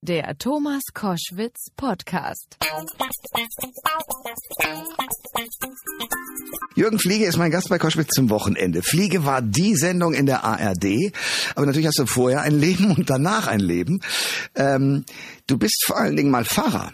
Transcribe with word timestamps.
Der 0.00 0.38
Thomas 0.38 0.82
Koschwitz 0.94 1.70
Podcast. 1.76 2.56
Jürgen 6.76 7.00
Fliege 7.00 7.24
ist 7.24 7.36
mein 7.36 7.50
Gast 7.50 7.68
bei 7.68 7.78
Koschwitz 7.78 8.14
zum 8.14 8.30
Wochenende. 8.30 8.82
Fliege 8.82 9.24
war 9.24 9.42
die 9.42 9.74
Sendung 9.74 10.14
in 10.14 10.26
der 10.26 10.44
ARD, 10.44 11.12
aber 11.56 11.66
natürlich 11.66 11.88
hast 11.88 11.98
du 11.98 12.06
vorher 12.06 12.42
ein 12.42 12.56
Leben 12.60 12.92
und 12.92 13.10
danach 13.10 13.48
ein 13.48 13.58
Leben. 13.58 14.00
Ähm, 14.54 15.04
du 15.48 15.58
bist 15.58 15.82
vor 15.84 15.96
allen 15.98 16.14
Dingen 16.14 16.30
mal 16.30 16.44
Pfarrer. 16.44 16.92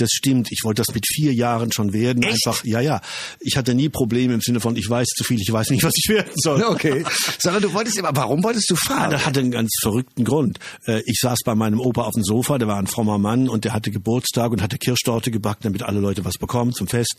Das 0.00 0.10
stimmt. 0.12 0.48
Ich 0.50 0.60
wollte 0.64 0.82
das 0.84 0.94
mit 0.94 1.04
vier 1.06 1.32
Jahren 1.34 1.72
schon 1.72 1.92
werden. 1.92 2.22
Echt? 2.22 2.46
Einfach, 2.46 2.64
ja, 2.64 2.80
ja. 2.80 3.00
Ich 3.40 3.56
hatte 3.56 3.74
nie 3.74 3.88
Probleme 3.88 4.34
im 4.34 4.40
Sinne 4.40 4.60
von, 4.60 4.76
ich 4.76 4.88
weiß 4.88 5.06
zu 5.08 5.24
viel, 5.24 5.40
ich 5.40 5.52
weiß 5.52 5.70
nicht, 5.70 5.82
was 5.82 5.92
ich 5.96 6.08
werden 6.08 6.32
soll. 6.36 6.62
Okay. 6.68 7.04
Sondern 7.38 7.62
du 7.62 7.72
wolltest 7.72 7.98
immer, 7.98 8.10
warum 8.14 8.42
wolltest 8.44 8.70
du 8.70 8.74
Ja, 8.74 8.80
Pfarrer? 8.80 9.10
das 9.10 9.26
hatte 9.26 9.40
einen 9.40 9.50
ganz 9.50 9.70
verrückten 9.80 10.24
Grund. 10.24 10.58
Äh, 10.86 11.02
Ich 11.06 11.18
saß 11.20 11.38
bei 11.44 11.54
meinem 11.54 11.80
Opa 11.80 12.02
auf 12.02 12.14
dem 12.14 12.22
Sofa, 12.24 12.58
der 12.58 12.68
war 12.68 12.78
ein 12.78 12.86
frommer 12.86 13.18
Mann 13.18 13.48
und 13.48 13.64
der 13.64 13.72
hatte 13.72 13.90
Geburtstag 13.90 14.52
und 14.52 14.62
hatte 14.62 14.78
Kirschtorte 14.78 15.30
gebacken, 15.30 15.60
damit 15.62 15.82
alle 15.82 16.00
Leute 16.00 16.24
was 16.24 16.34
bekommen 16.38 16.72
zum 16.72 16.86
Fest. 16.88 17.16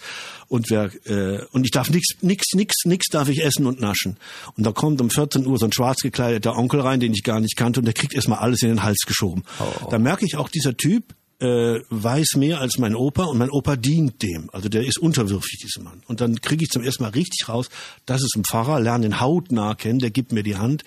Und 0.48 0.70
wer 0.70 0.92
äh, 1.06 1.44
und 1.52 1.66
ich 1.66 1.72
darf 1.72 1.90
nix, 1.90 2.08
nix, 2.22 2.46
nix, 2.54 2.76
nix 2.86 3.08
darf 3.08 3.28
ich 3.30 3.44
essen 3.44 3.66
und 3.66 3.80
naschen. 3.82 4.18
Und 4.56 4.66
da 4.66 4.72
kommt 4.72 5.02
um 5.02 5.10
14 5.10 5.46
Uhr 5.46 5.58
so 5.58 5.66
ein 5.66 5.74
schwarz 5.74 6.00
gekleideter 6.02 6.56
Onkel 6.58 6.80
rein, 6.82 7.00
den 7.00 7.14
ich 7.14 7.24
gar 7.24 7.40
nicht 7.40 7.56
kannte, 7.56 7.80
und 7.80 7.86
der 7.86 7.94
kriegt 7.94 8.14
erstmal 8.14 8.40
alles 8.40 8.62
in 8.62 8.70
den 8.70 8.84
Hals 8.84 9.00
geschoben. 9.06 9.44
Da 9.90 10.00
merke 10.00 10.26
ich 10.26 10.36
auch, 10.38 10.50
dieser 10.50 10.78
Typ 10.78 11.04
äh, 11.40 11.80
weiß 11.90 12.36
mehr 12.38 12.60
als 12.60 12.78
mein 12.78 12.96
Opa 12.96 13.24
und 13.26 13.38
mein 13.38 13.50
Opa 13.50 13.76
dient 13.76 14.22
dem. 14.22 14.50
Also 14.52 14.70
der 14.70 14.86
ist 14.86 15.00
unterwürfig, 15.00 15.60
dieser 15.64 15.84
Mann. 15.84 16.02
Und 16.08 16.22
dann 16.22 16.42
kriege 16.42 16.64
ich 16.64 16.70
zum 16.70 16.84
ersten 16.84 17.04
Mal 17.04 17.10
richtig 17.10 17.48
raus, 17.50 17.70
das 18.06 18.22
ist 18.22 18.36
ein 18.36 18.44
Pfarrer, 18.44 18.80
lerne 18.80 19.04
den 19.04 19.20
hautnah 19.20 19.76
kennen, 19.76 20.00
der 20.00 20.12
gibt 20.12 20.32
mir 20.32 20.44
die 20.44 20.58
Hand. 20.58 20.84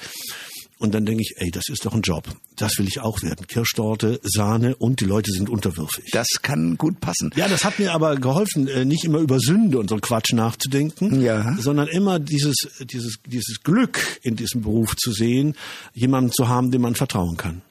Und 0.79 0.95
dann 0.95 1.07
denke 1.07 1.23
ich, 1.23 1.35
ey, 1.37 1.53
das 1.53 1.69
ist 1.69 1.87
doch 1.87 1.95
ein 1.95 2.03
Job. 2.03 2.29
Das 2.57 2.77
will 2.77 2.89
ich 2.89 2.99
auch 3.01 3.23
werden. 3.23 3.47
Kirschtorte, 3.47 4.19
Sahne 4.25 4.75
und 4.75 5.01
die 5.01 5.05
Leute 5.05 5.31
sind 5.31 5.49
unterwürfig. 5.49 6.07
Das 6.11 6.27
kann 6.43 6.77
gut 6.77 6.99
passen. 7.01 7.31
Ja, 7.37 7.47
das 7.47 7.65
hat 7.65 7.79
mir 7.79 7.93
aber 7.93 8.17
geholfen, 8.17 8.67
äh, 8.67 8.85
nicht 8.85 9.05
immer 9.05 9.21
über 9.21 9.39
Sünde 9.39 9.79
und 9.79 9.89
so 9.89 9.95
einen 9.95 10.01
Quatsch 10.03 10.33
nachzudenken, 10.33 11.23
Ja. 11.23 11.57
sondern 11.61 11.87
immer 11.87 12.19
dieses, 12.19 12.57
dieses, 12.81 13.21
dieses 13.27 13.63
Glück 13.63 14.19
in 14.23 14.35
diesem 14.35 14.63
Beruf 14.63 14.97
zu 14.97 15.13
sehen, 15.13 15.55
jemanden 15.95 16.33
zu 16.33 16.49
haben, 16.49 16.73
dem 16.73 16.83
man 16.83 16.97
vertrauen 16.97 17.37
kann. 17.37 17.63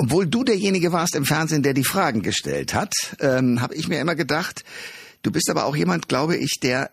Obwohl 0.00 0.28
du 0.28 0.44
derjenige 0.44 0.92
warst 0.92 1.16
im 1.16 1.24
Fernsehen, 1.24 1.64
der 1.64 1.74
die 1.74 1.82
Fragen 1.82 2.22
gestellt 2.22 2.72
hat, 2.72 2.92
ähm, 3.18 3.60
habe 3.60 3.74
ich 3.74 3.88
mir 3.88 4.00
immer 4.00 4.14
gedacht, 4.14 4.64
du 5.22 5.32
bist 5.32 5.50
aber 5.50 5.66
auch 5.66 5.74
jemand, 5.74 6.08
glaube 6.08 6.36
ich, 6.36 6.60
der 6.62 6.92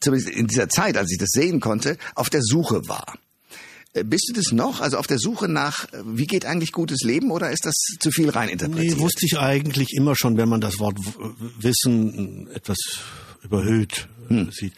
zumindest 0.00 0.32
in 0.32 0.46
dieser 0.46 0.68
Zeit, 0.68 0.96
als 0.96 1.10
ich 1.10 1.18
das 1.18 1.30
sehen 1.30 1.58
konnte, 1.58 1.98
auf 2.14 2.30
der 2.30 2.42
Suche 2.42 2.86
war. 2.86 3.18
Äh, 3.92 4.04
Bist 4.04 4.28
du 4.28 4.34
das 4.34 4.52
noch? 4.52 4.80
Also 4.80 4.98
auf 4.98 5.08
der 5.08 5.18
Suche 5.18 5.48
nach, 5.48 5.92
äh, 5.92 6.02
wie 6.04 6.26
geht 6.26 6.46
eigentlich 6.46 6.70
gutes 6.70 7.00
Leben 7.02 7.32
oder 7.32 7.50
ist 7.50 7.66
das 7.66 7.74
zu 7.98 8.12
viel 8.12 8.30
reininterpretiert? 8.30 8.98
Nee, 8.98 9.02
wusste 9.02 9.26
ich 9.26 9.36
eigentlich 9.36 9.92
immer 9.92 10.14
schon, 10.14 10.36
wenn 10.36 10.48
man 10.48 10.60
das 10.60 10.78
Wort 10.78 10.98
Wissen 11.58 12.48
etwas 12.54 12.78
überhöht 13.42 14.08
äh, 14.30 14.44
sieht. 14.52 14.74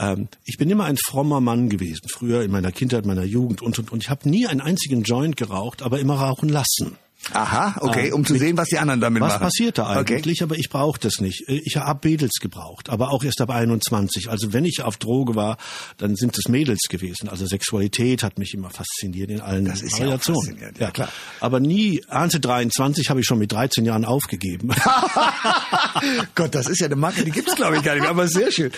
Ähm, 0.00 0.26
ich 0.44 0.56
bin 0.58 0.68
immer 0.70 0.86
ein 0.86 0.96
frommer 0.96 1.40
Mann 1.40 1.68
gewesen, 1.68 2.08
früher 2.08 2.42
in 2.42 2.50
meiner 2.50 2.72
Kindheit, 2.72 3.06
meiner 3.06 3.22
Jugend 3.22 3.62
und, 3.62 3.78
und, 3.78 3.92
und 3.92 4.02
ich 4.02 4.10
habe 4.10 4.28
nie 4.28 4.48
einen 4.48 4.60
einzigen 4.60 5.04
Joint 5.04 5.36
geraucht, 5.36 5.82
aber 5.82 6.00
immer 6.00 6.14
rauchen 6.14 6.48
lassen. 6.48 6.96
Aha, 7.32 7.76
okay, 7.80 8.10
Ah, 8.12 8.14
um 8.16 8.24
zu 8.26 8.36
sehen, 8.36 8.56
was 8.56 8.68
die 8.68 8.78
anderen 8.78 9.00
damit 9.00 9.22
Was 9.22 9.34
machen. 9.34 9.44
passiert 9.44 9.78
da 9.78 9.98
Okay. 10.00 10.16
eigentlich? 10.16 10.42
Aber 10.42 10.56
ich 10.56 10.68
brauche 10.68 10.98
das 10.98 11.20
nicht. 11.20 11.44
Ich 11.48 11.76
habe 11.76 12.08
Mädels 12.08 12.32
gebraucht, 12.40 12.90
aber 12.90 13.10
auch 13.10 13.22
erst 13.22 13.40
ab 13.40 13.50
21. 13.50 14.28
Also 14.28 14.52
wenn 14.52 14.64
ich 14.64 14.82
auf 14.82 14.96
Droge 14.96 15.34
war, 15.36 15.56
dann 15.98 16.16
sind 16.16 16.36
es 16.36 16.48
Mädels 16.48 16.80
gewesen. 16.90 17.28
Also 17.28 17.46
Sexualität 17.46 18.22
hat 18.22 18.38
mich 18.38 18.54
immer 18.54 18.70
fasziniert 18.70 19.30
in 19.30 19.40
allen 19.40 19.64
Das 19.66 19.82
ist 19.82 19.92
ja 19.98 20.04
Variationen. 20.06 20.42
faszinierend, 20.42 20.78
ja, 20.78 20.90
klar. 20.90 21.08
Aber 21.40 21.60
nie, 21.60 22.02
Ernte 22.08 22.40
23 22.40 23.08
habe 23.08 23.20
ich 23.20 23.26
schon 23.26 23.38
mit 23.38 23.52
13 23.52 23.84
Jahren 23.84 24.04
aufgegeben. 24.04 24.70
Gott, 26.34 26.54
das 26.54 26.68
ist 26.68 26.80
ja 26.80 26.86
eine 26.86 26.96
Marke, 26.96 27.24
die 27.24 27.30
gibt's 27.30 27.54
glaube 27.54 27.76
ich 27.76 27.82
gar 27.82 27.92
nicht 27.94 28.02
mehr, 28.02 28.10
aber 28.10 28.28
sehr 28.28 28.50
schön. 28.50 28.72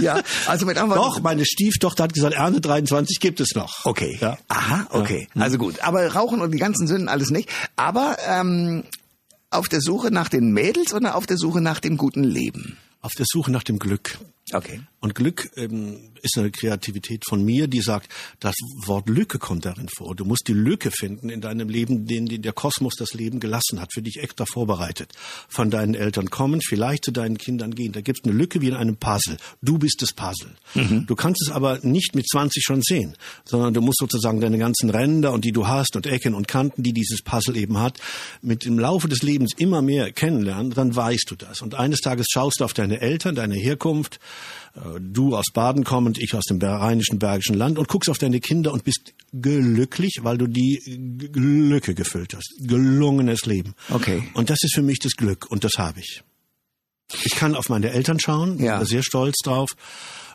Ja, 0.00 0.20
also 0.46 0.66
mit 0.66 0.76
anderen 0.78 1.02
Doch, 1.02 1.20
meine 1.20 1.44
Stieftochter 1.44 2.04
hat 2.04 2.12
gesagt, 2.14 2.34
Ernte 2.34 2.60
23 2.60 3.18
gibt 3.20 3.40
es 3.40 3.54
noch. 3.54 3.84
Okay. 3.84 4.18
Ja. 4.20 4.38
Aha, 4.48 4.86
okay. 4.90 5.28
Also 5.38 5.58
gut. 5.58 5.80
Aber 5.82 6.06
Rauchen 6.12 6.40
und 6.40 6.50
die 6.52 6.58
ganzen 6.58 6.86
Sünden 6.86 7.08
alles 7.08 7.30
nicht. 7.30 7.48
Aber 7.78 8.16
ähm, 8.26 8.82
auf 9.50 9.68
der 9.68 9.80
Suche 9.80 10.10
nach 10.10 10.28
den 10.28 10.52
Mädels 10.52 10.92
oder 10.92 11.14
auf 11.14 11.26
der 11.26 11.38
Suche 11.38 11.60
nach 11.60 11.78
dem 11.78 11.96
guten 11.96 12.24
Leben? 12.24 12.76
Auf 13.00 13.12
der 13.14 13.24
Suche 13.26 13.52
nach 13.52 13.62
dem 13.62 13.78
Glück. 13.78 14.18
Okay. 14.52 14.80
Und 15.00 15.14
Glück 15.14 15.50
ähm, 15.56 16.10
ist 16.22 16.36
eine 16.38 16.50
Kreativität 16.50 17.22
von 17.28 17.44
mir, 17.44 17.68
die 17.68 17.80
sagt, 17.80 18.10
das 18.40 18.54
Wort 18.84 19.08
Lücke 19.08 19.38
kommt 19.38 19.64
darin 19.64 19.88
vor. 19.96 20.16
Du 20.16 20.24
musst 20.24 20.48
die 20.48 20.52
Lücke 20.52 20.90
finden 20.90 21.30
in 21.30 21.40
deinem 21.40 21.68
Leben, 21.68 22.06
den, 22.06 22.26
den 22.26 22.42
der 22.42 22.52
Kosmos 22.52 22.94
das 22.96 23.14
Leben 23.14 23.38
gelassen 23.38 23.80
hat, 23.80 23.92
für 23.94 24.02
dich 24.02 24.18
extra 24.20 24.44
vorbereitet. 24.44 25.12
Von 25.48 25.70
deinen 25.70 25.94
Eltern 25.94 26.30
kommen, 26.30 26.60
vielleicht 26.60 27.04
zu 27.04 27.12
deinen 27.12 27.38
Kindern 27.38 27.74
gehen. 27.74 27.92
Da 27.92 28.00
gibt 28.00 28.18
es 28.18 28.24
eine 28.24 28.36
Lücke 28.36 28.60
wie 28.60 28.68
in 28.68 28.74
einem 28.74 28.96
Puzzle. 28.96 29.36
Du 29.62 29.78
bist 29.78 30.02
das 30.02 30.12
Puzzle. 30.12 30.50
Du 31.06 31.14
kannst 31.14 31.42
es 31.42 31.52
aber 31.52 31.78
nicht 31.82 32.14
mit 32.14 32.28
20 32.28 32.62
schon 32.64 32.82
sehen, 32.82 33.14
sondern 33.44 33.74
du 33.74 33.80
musst 33.80 33.98
sozusagen 34.00 34.40
deine 34.40 34.58
ganzen 34.58 34.90
Ränder 34.90 35.32
und 35.32 35.44
die 35.44 35.52
du 35.52 35.68
hast 35.68 35.94
und 35.94 36.06
Ecken 36.06 36.34
und 36.34 36.48
Kanten, 36.48 36.82
die 36.82 36.92
dieses 36.92 37.22
Puzzle 37.22 37.56
eben 37.56 37.78
hat, 37.78 37.98
mit 38.42 38.66
im 38.66 38.78
Laufe 38.78 39.08
des 39.08 39.22
Lebens 39.22 39.52
immer 39.56 39.80
mehr 39.80 40.10
kennenlernen, 40.12 40.72
dann 40.72 40.94
weißt 40.94 41.26
du 41.30 41.36
das. 41.36 41.62
Und 41.62 41.76
eines 41.76 42.00
Tages 42.00 42.26
schaust 42.30 42.60
du 42.60 42.64
auf 42.64 42.72
deine 42.72 43.00
Eltern, 43.00 43.34
deine 43.34 43.54
Herkunft, 43.54 44.18
du 45.00 45.34
aus 45.36 45.46
Baden 45.52 45.84
kommend, 45.84 46.18
ich 46.18 46.34
aus 46.34 46.44
dem 46.44 46.60
rheinischen 46.62 47.18
Bergischen 47.18 47.56
Land 47.56 47.78
und 47.78 47.88
guckst 47.88 48.08
auf 48.10 48.18
deine 48.18 48.40
Kinder 48.40 48.72
und 48.72 48.84
bist 48.84 49.14
glücklich, 49.32 50.18
weil 50.22 50.38
du 50.38 50.46
die 50.46 50.80
G- 50.84 51.28
Lücke 51.38 51.94
gefüllt 51.94 52.34
hast. 52.34 52.54
Gelungenes 52.60 53.46
Leben. 53.46 53.74
Okay. 53.90 54.22
Und 54.34 54.50
das 54.50 54.58
ist 54.62 54.74
für 54.74 54.82
mich 54.82 54.98
das 55.00 55.12
Glück 55.12 55.50
und 55.50 55.64
das 55.64 55.72
habe 55.78 56.00
ich. 56.00 56.22
Ich 57.24 57.34
kann 57.36 57.54
auf 57.54 57.68
meine 57.70 57.90
Eltern 57.90 58.20
schauen, 58.20 58.58
Ja. 58.58 58.72
bin 58.76 58.80
da 58.80 58.84
sehr 58.84 59.02
stolz 59.02 59.36
drauf, 59.42 59.70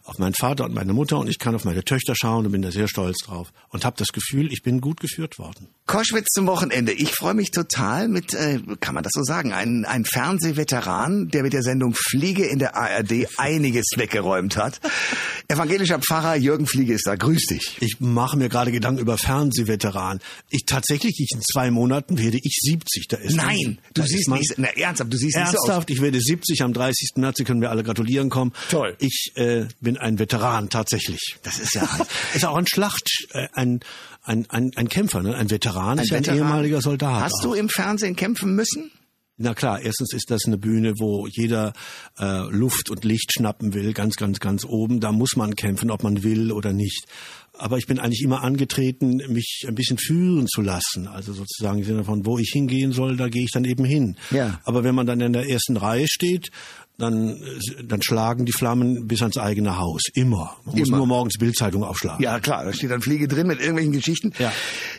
auf 0.05 0.17
meinen 0.17 0.33
Vater 0.33 0.65
und 0.65 0.73
meine 0.73 0.91
Mutter 0.91 1.19
und 1.19 1.29
ich 1.29 1.39
kann 1.39 1.55
auf 1.55 1.63
meine 1.63 1.83
Töchter 1.83 2.13
schauen 2.15 2.45
und 2.45 2.51
bin 2.51 2.61
da 2.61 2.71
sehr 2.71 2.87
stolz 2.87 3.19
drauf 3.23 3.53
und 3.69 3.85
habe 3.85 3.95
das 3.97 4.09
Gefühl, 4.09 4.51
ich 4.51 4.63
bin 4.63 4.81
gut 4.81 4.99
geführt 4.99 5.37
worden. 5.39 5.67
Koschwitz 5.85 6.29
zum 6.31 6.47
Wochenende. 6.47 6.93
Ich 6.93 7.11
freue 7.11 7.33
mich 7.33 7.51
total 7.51 8.07
mit, 8.07 8.33
äh, 8.33 8.59
kann 8.79 8.95
man 8.95 9.03
das 9.03 9.11
so 9.13 9.23
sagen, 9.23 9.51
ein, 9.51 9.83
ein 9.85 10.05
Fernsehveteran, 10.05 11.27
der 11.27 11.43
mit 11.43 11.51
der 11.51 11.61
Sendung 11.61 11.93
Fliege 11.93 12.45
in 12.45 12.59
der 12.59 12.75
ARD 12.75 13.27
einiges 13.37 13.87
weggeräumt 13.97 14.55
hat. 14.55 14.79
Evangelischer 15.49 15.99
Pfarrer 15.99 16.35
Jürgen 16.35 16.67
Fliege 16.67 16.93
ist 16.93 17.05
da. 17.05 17.15
Grüß 17.15 17.47
dich. 17.47 17.77
Ich 17.81 17.99
mache 17.99 18.37
mir 18.37 18.47
gerade 18.47 18.71
Gedanken 18.71 19.01
über 19.01 19.17
Fernsehveteran. 19.17 20.19
Ich 20.49 20.63
tatsächlich, 20.65 21.19
ich 21.19 21.31
in 21.33 21.41
zwei 21.41 21.69
Monaten 21.69 22.17
werde 22.17 22.39
ich 22.41 22.59
70. 22.61 23.07
Da 23.09 23.17
ist 23.17 23.35
Nein, 23.35 23.79
du 23.93 24.03
siehst 24.03 24.29
nicht, 24.29 24.53
na 24.57 24.69
ernsthaft, 24.69 25.11
du 25.11 25.17
siehst 25.17 25.35
nicht 25.35 25.51
so 25.51 25.57
aus. 25.57 25.67
Ernsthaft, 25.67 25.89
ich 25.89 26.01
werde 26.01 26.19
70 26.19 26.61
am 26.61 26.71
30. 26.71 27.09
März, 27.17 27.37
Sie 27.37 27.43
können 27.43 27.59
mir 27.59 27.69
alle 27.69 27.83
gratulieren 27.83 28.29
kommen. 28.29 28.53
Toll. 28.69 28.95
Ich 28.99 29.33
äh, 29.35 29.65
bin 29.81 29.97
ein 29.97 30.17
Veteran, 30.17 30.69
tatsächlich. 30.69 31.35
Das 31.43 31.59
ist 31.59 31.75
ja 31.75 31.89
ist 32.33 32.45
auch 32.45 32.55
ein 32.55 32.67
Schlacht, 32.67 33.09
äh, 33.33 33.47
ein, 33.51 33.81
ein, 34.23 34.49
ein, 34.49 34.71
ein 34.75 34.89
Kämpfer, 34.89 35.21
ne? 35.21 35.35
ein 35.35 35.49
Veteran, 35.49 35.99
ist 35.99 36.09
ja 36.09 36.17
ein 36.17 36.23
Veteran. 36.23 36.39
ehemaliger 36.39 36.81
Soldat. 36.81 37.23
Hast 37.23 37.39
auch. 37.39 37.51
du 37.51 37.53
im 37.53 37.69
Fernsehen 37.69 38.15
kämpfen 38.15 38.55
müssen? 38.55 38.91
Na 39.35 39.55
klar, 39.55 39.81
erstens 39.81 40.13
ist 40.13 40.29
das 40.29 40.45
eine 40.45 40.59
Bühne, 40.59 40.93
wo 40.99 41.27
jeder 41.27 41.73
äh, 42.19 42.47
Luft 42.49 42.91
und 42.91 43.03
Licht 43.03 43.33
schnappen 43.33 43.73
will, 43.73 43.91
ganz, 43.93 44.15
ganz, 44.15 44.39
ganz 44.39 44.63
oben. 44.63 44.99
Da 44.99 45.11
muss 45.11 45.35
man 45.35 45.55
kämpfen, 45.55 45.89
ob 45.89 46.03
man 46.03 46.21
will 46.21 46.51
oder 46.51 46.71
nicht. 46.71 47.07
Aber 47.53 47.79
ich 47.79 47.87
bin 47.87 47.99
eigentlich 47.99 48.21
immer 48.21 48.43
angetreten, 48.43 49.21
mich 49.29 49.65
ein 49.67 49.73
bisschen 49.73 49.97
führen 49.97 50.47
zu 50.47 50.61
lassen. 50.61 51.07
Also 51.07 51.33
sozusagen 51.33 51.79
im 51.79 51.83
Sinne 51.83 52.03
von, 52.03 52.25
wo 52.27 52.37
ich 52.37 52.51
hingehen 52.53 52.91
soll, 52.91 53.17
da 53.17 53.27
gehe 53.27 53.43
ich 53.43 53.51
dann 53.51 53.65
eben 53.65 53.85
hin. 53.85 54.17
Ja. 54.29 54.61
Aber 54.65 54.83
wenn 54.83 54.95
man 54.95 55.07
dann 55.07 55.19
in 55.19 55.33
der 55.33 55.49
ersten 55.49 55.77
Reihe 55.77 56.07
steht, 56.07 56.51
dann, 56.97 57.29
äh, 57.29 57.83
dann 57.83 58.01
schlagen 58.01 58.45
die 58.45 58.51
Flammen 58.51 59.07
bis 59.07 59.21
ans 59.21 59.37
eigene 59.37 59.77
Haus. 59.77 60.03
Immer. 60.13 60.57
Man 60.65 60.77
muss 60.77 60.87
Immer. 60.87 60.97
nur 60.97 61.07
morgens 61.07 61.37
Bildzeitung 61.37 61.83
aufschlagen. 61.83 62.23
Ja, 62.23 62.39
klar, 62.39 62.65
da 62.65 62.73
steht 62.73 62.91
dann 62.91 63.01
Fliege 63.01 63.27
drin 63.27 63.47
mit 63.47 63.59
irgendwelchen 63.59 63.93
Geschichten. 63.93 64.31
Ja. 64.37 64.51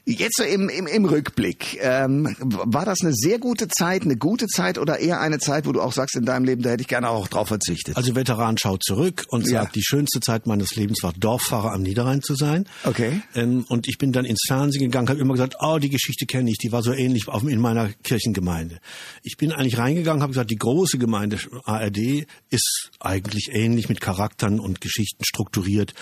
Jetzt 0.06 0.36
so 0.36 0.44
im, 0.44 0.68
im, 0.68 0.86
im 0.86 1.06
Rückblick, 1.06 1.78
ähm, 1.80 2.36
war 2.40 2.84
das 2.84 2.98
eine 3.00 3.14
sehr 3.14 3.38
gute 3.38 3.68
Zeit, 3.68 4.02
eine 4.02 4.16
gute 4.18 4.46
Zeit 4.48 4.76
oder 4.76 4.98
eher 4.98 5.18
eine 5.20 5.38
Zeit, 5.38 5.64
wo 5.66 5.72
du 5.72 5.80
auch 5.80 5.94
sagst 5.94 6.14
in 6.16 6.26
deinem 6.26 6.44
Leben, 6.44 6.62
da 6.62 6.70
hätte 6.70 6.82
ich 6.82 6.88
gerne 6.88 7.08
auch 7.08 7.26
drauf 7.26 7.48
verzichtet? 7.48 7.96
Also 7.96 8.14
Veteran 8.14 8.58
schaut 8.58 8.82
zurück 8.84 9.24
und 9.28 9.46
Ja. 9.48 9.62
sagt, 9.62 9.76
die 9.76 9.82
schönste 9.82 10.20
Zeit 10.20 10.46
meines 10.46 10.76
Lebens 10.76 11.02
war 11.02 11.14
Dorffahrer 11.14 11.72
am 11.72 11.80
Niederrhein 11.80 12.20
zu 12.20 12.34
sein. 12.34 12.66
Okay. 12.84 13.22
Ähm, 13.34 13.64
und 13.70 13.88
ich 13.88 13.96
bin 13.96 14.12
dann 14.12 14.26
ins 14.26 14.42
Fernsehen 14.46 14.82
gegangen, 14.82 15.08
habe 15.08 15.20
immer 15.20 15.32
gesagt, 15.32 15.56
oh, 15.60 15.78
die 15.78 15.88
Geschichte 15.88 16.26
kenne 16.26 16.50
ich, 16.50 16.58
die 16.58 16.70
war 16.70 16.82
so 16.82 16.92
ähnlich 16.92 17.26
auf, 17.28 17.42
in 17.44 17.58
meiner 17.60 17.88
Kirchengemeinde. 18.02 18.80
Ich 19.22 19.38
bin 19.38 19.52
eigentlich 19.52 19.78
reingegangen, 19.78 20.22
habe 20.22 20.32
gesagt, 20.32 20.50
die 20.50 20.56
große 20.58 20.98
Gemeinde 20.98 21.38
ARD 21.64 22.26
ist 22.50 22.90
eigentlich 23.00 23.48
ähnlich 23.54 23.88
mit 23.88 24.02
Charakteren 24.02 24.60
und 24.60 24.82
Geschichten 24.82 25.24
strukturiert, 25.24 25.94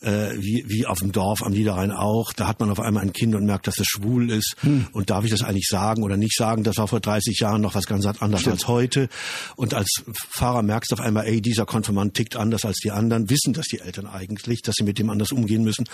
äh, 0.00 0.30
wie, 0.38 0.64
wie 0.66 0.86
auf 0.86 0.98
dem 0.98 1.12
Dorf 1.12 1.42
am 1.44 1.52
Niederrhein 1.52 1.92
auch. 1.92 2.32
Da 2.32 2.48
hat 2.48 2.58
man 2.58 2.70
auf 2.70 2.80
einmal 2.80 3.04
ein 3.04 3.12
Kind 3.12 3.34
und 3.36 3.43
merkt, 3.46 3.66
dass 3.66 3.78
es 3.78 3.86
schwul 3.86 4.30
ist. 4.30 4.56
Hm. 4.60 4.86
Und 4.92 5.10
darf 5.10 5.24
ich 5.24 5.30
das 5.30 5.42
eigentlich 5.42 5.68
sagen 5.68 6.02
oder 6.02 6.16
nicht 6.16 6.36
sagen? 6.36 6.64
Das 6.64 6.76
war 6.78 6.88
vor 6.88 7.00
30 7.00 7.38
Jahren 7.38 7.60
noch 7.60 7.74
was 7.74 7.86
ganz 7.86 8.06
anderes 8.06 8.40
Stimmt. 8.40 8.54
als 8.54 8.68
heute. 8.68 9.08
Und 9.56 9.74
als 9.74 10.02
Fahrer 10.30 10.62
merkst 10.62 10.90
du 10.90 10.94
auf 10.94 11.00
einmal, 11.00 11.26
ey, 11.26 11.40
dieser 11.40 11.66
Konfirmand 11.66 12.14
tickt 12.14 12.36
anders 12.36 12.64
als 12.64 12.78
die 12.78 12.90
anderen, 12.90 13.30
wissen 13.30 13.52
das 13.52 13.66
die 13.66 13.80
Eltern 13.80 14.06
eigentlich, 14.06 14.62
dass 14.62 14.74
sie 14.76 14.84
mit 14.84 14.98
dem 14.98 15.10
anders 15.10 15.32
umgehen 15.32 15.64
müssen. 15.64 15.84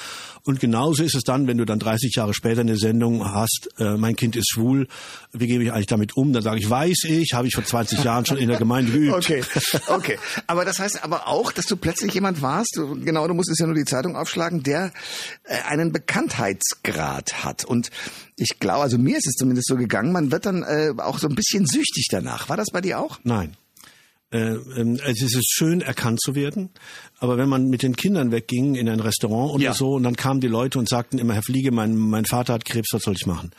Und 0.45 0.61
genauso 0.61 1.03
ist 1.03 1.15
es 1.15 1.23
dann, 1.23 1.47
wenn 1.47 1.59
du 1.59 1.65
dann 1.65 1.79
30 1.79 2.15
Jahre 2.15 2.35
später 2.35 2.61
eine 2.61 2.77
Sendung 2.77 3.25
hast, 3.25 3.69
äh, 3.79 3.97
mein 3.97 4.17
Kind 4.17 4.37
ist 4.37 4.51
schwul, 4.51 4.89
wie 5.33 5.47
gebe 5.47 5.65
ich 5.65 5.73
eigentlich 5.73 5.87
damit 5.87 6.17
um? 6.17 6.33
Dann 6.33 6.43
sage 6.43 6.59
ich, 6.59 6.69
weiß 6.69 7.05
ich, 7.05 7.33
habe 7.35 7.47
ich 7.47 7.55
vor 7.55 7.65
20 7.65 8.03
Jahren 8.05 8.27
schon 8.27 8.37
in 8.37 8.49
der 8.49 8.59
Gemeinde 8.59 8.93
geübt. 8.93 9.15
Okay, 9.15 9.43
okay. 9.89 10.19
Aber 10.47 10.65
das 10.65 10.79
heißt 10.79 11.05
aber 11.05 11.29
auch, 11.29 11.53
dass 11.53 11.67
du 11.67 11.77
plötzlich 11.77 12.15
jemand 12.15 12.43
warst, 12.43 12.79
genau, 13.05 13.27
du 13.29 13.35
musstest 13.35 13.61
ja 13.61 13.67
nur 13.67 13.75
die 13.75 13.85
Zeitung 13.85 14.17
aufschlagen, 14.17 14.63
der 14.63 14.93
äh, 15.45 15.61
einen 15.69 15.93
Bekanntheitsgrad 15.93 17.40
hat. 17.45 17.65
Und 17.65 17.91
ich 18.37 18.59
glaube, 18.59 18.83
also 18.83 18.99
mir 18.99 19.19
ist 19.19 19.27
es 19.27 19.35
zumindest 19.35 19.69
so 19.69 19.77
gegangen, 19.77 20.13
man 20.13 20.33
wird 20.33 20.47
dann 20.47 20.63
äh, 20.63 20.93
auch 20.99 21.19
so 21.19 21.29
ein 21.29 21.35
bisschen 21.35 21.67
süchtig 21.67 22.09
danach. 22.11 22.49
War 22.49 22.57
das 22.57 22.71
bei 22.73 22.81
dir 22.81 22.99
auch? 23.01 23.19
Nein. 23.25 23.57
Äh, 24.33 24.55
ähm, 24.77 24.99
es 25.05 25.23
ist 25.23 25.53
schön, 25.53 25.81
erkannt 25.81 26.21
zu 26.21 26.35
werden. 26.35 26.71
Aber 27.21 27.37
wenn 27.37 27.51
man 27.51 27.69
mit 27.69 27.83
den 27.83 27.97
Kindern 27.97 28.33
wegging 28.33 28.77
in 28.77 28.89
ein 28.89 28.99
Restaurant 28.99 29.53
oder 29.53 29.63
ja. 29.63 29.75
so, 29.75 29.93
und 29.93 30.05
dann 30.05 30.17
kamen 30.17 30.41
die 30.41 30.49
Leute 30.49 30.79
und 30.79 30.89
sagten 30.89 31.19
immer, 31.19 31.35
Herr 31.35 31.43
Fliege, 31.43 31.71
mein, 31.71 31.95
mein 31.95 32.25
Vater 32.25 32.55
hat 32.55 32.65
Krebs, 32.65 32.89
was 32.93 33.03
soll 33.03 33.15
ich 33.15 33.27
machen? 33.27 33.51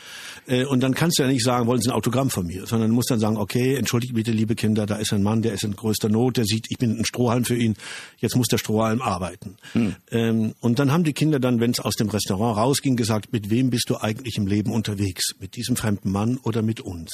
Äh, 0.48 0.66
und 0.66 0.82
dann 0.82 0.96
kannst 0.96 1.20
du 1.20 1.24
ja 1.24 1.30
nicht 1.30 1.44
sagen, 1.44 1.68
wollen 1.68 1.80
Sie 1.80 1.90
ein 1.90 1.94
Autogramm 1.94 2.32
von 2.32 2.48
mir, 2.48 2.66
sondern 2.66 2.90
du 2.90 2.96
musst 2.96 3.12
dann 3.12 3.20
sagen, 3.20 3.38
okay, 3.38 3.76
entschuldigt 3.76 4.16
bitte, 4.16 4.32
liebe 4.32 4.56
Kinder, 4.56 4.88
da 4.88 4.96
ist 4.96 5.14
ein 5.14 5.22
Mann, 5.22 5.44
der 5.44 5.54
ist 5.54 5.64
in 5.64 5.76
größter 5.76 6.10
Not, 6.10 6.38
der 6.38 6.46
sieht, 6.46 6.66
ich 6.70 6.80
bin 6.80 6.98
ein 6.98 7.06
Strohhalm 7.06 7.46
für 7.46 7.56
ihn, 7.56 7.76
jetzt 8.18 8.36
muss 8.36 8.48
der 8.48 8.58
Strohhalm 8.58 9.00
arbeiten. 9.00 9.58
Hm. 9.74 9.96
Ähm, 10.10 10.54
und 10.60 10.80
dann 10.80 10.92
haben 10.92 11.04
die 11.04 11.14
Kinder 11.14 11.40
dann, 11.40 11.60
wenn 11.60 11.70
es 11.70 11.80
aus 11.80 11.94
dem 11.94 12.10
Restaurant 12.10 12.58
rausging, 12.58 12.96
gesagt, 12.96 13.32
mit 13.32 13.52
wem 13.52 13.70
bist 13.70 13.92
du 13.92 13.98
eigentlich 13.98 14.38
im 14.38 14.48
Leben 14.48 14.72
unterwegs? 14.72 15.36
Mit 15.40 15.56
diesem 15.56 15.76
fremden 15.76 16.12
Mann 16.12 16.38
oder 16.42 16.64
mit 16.64 16.82
uns? 16.82 17.12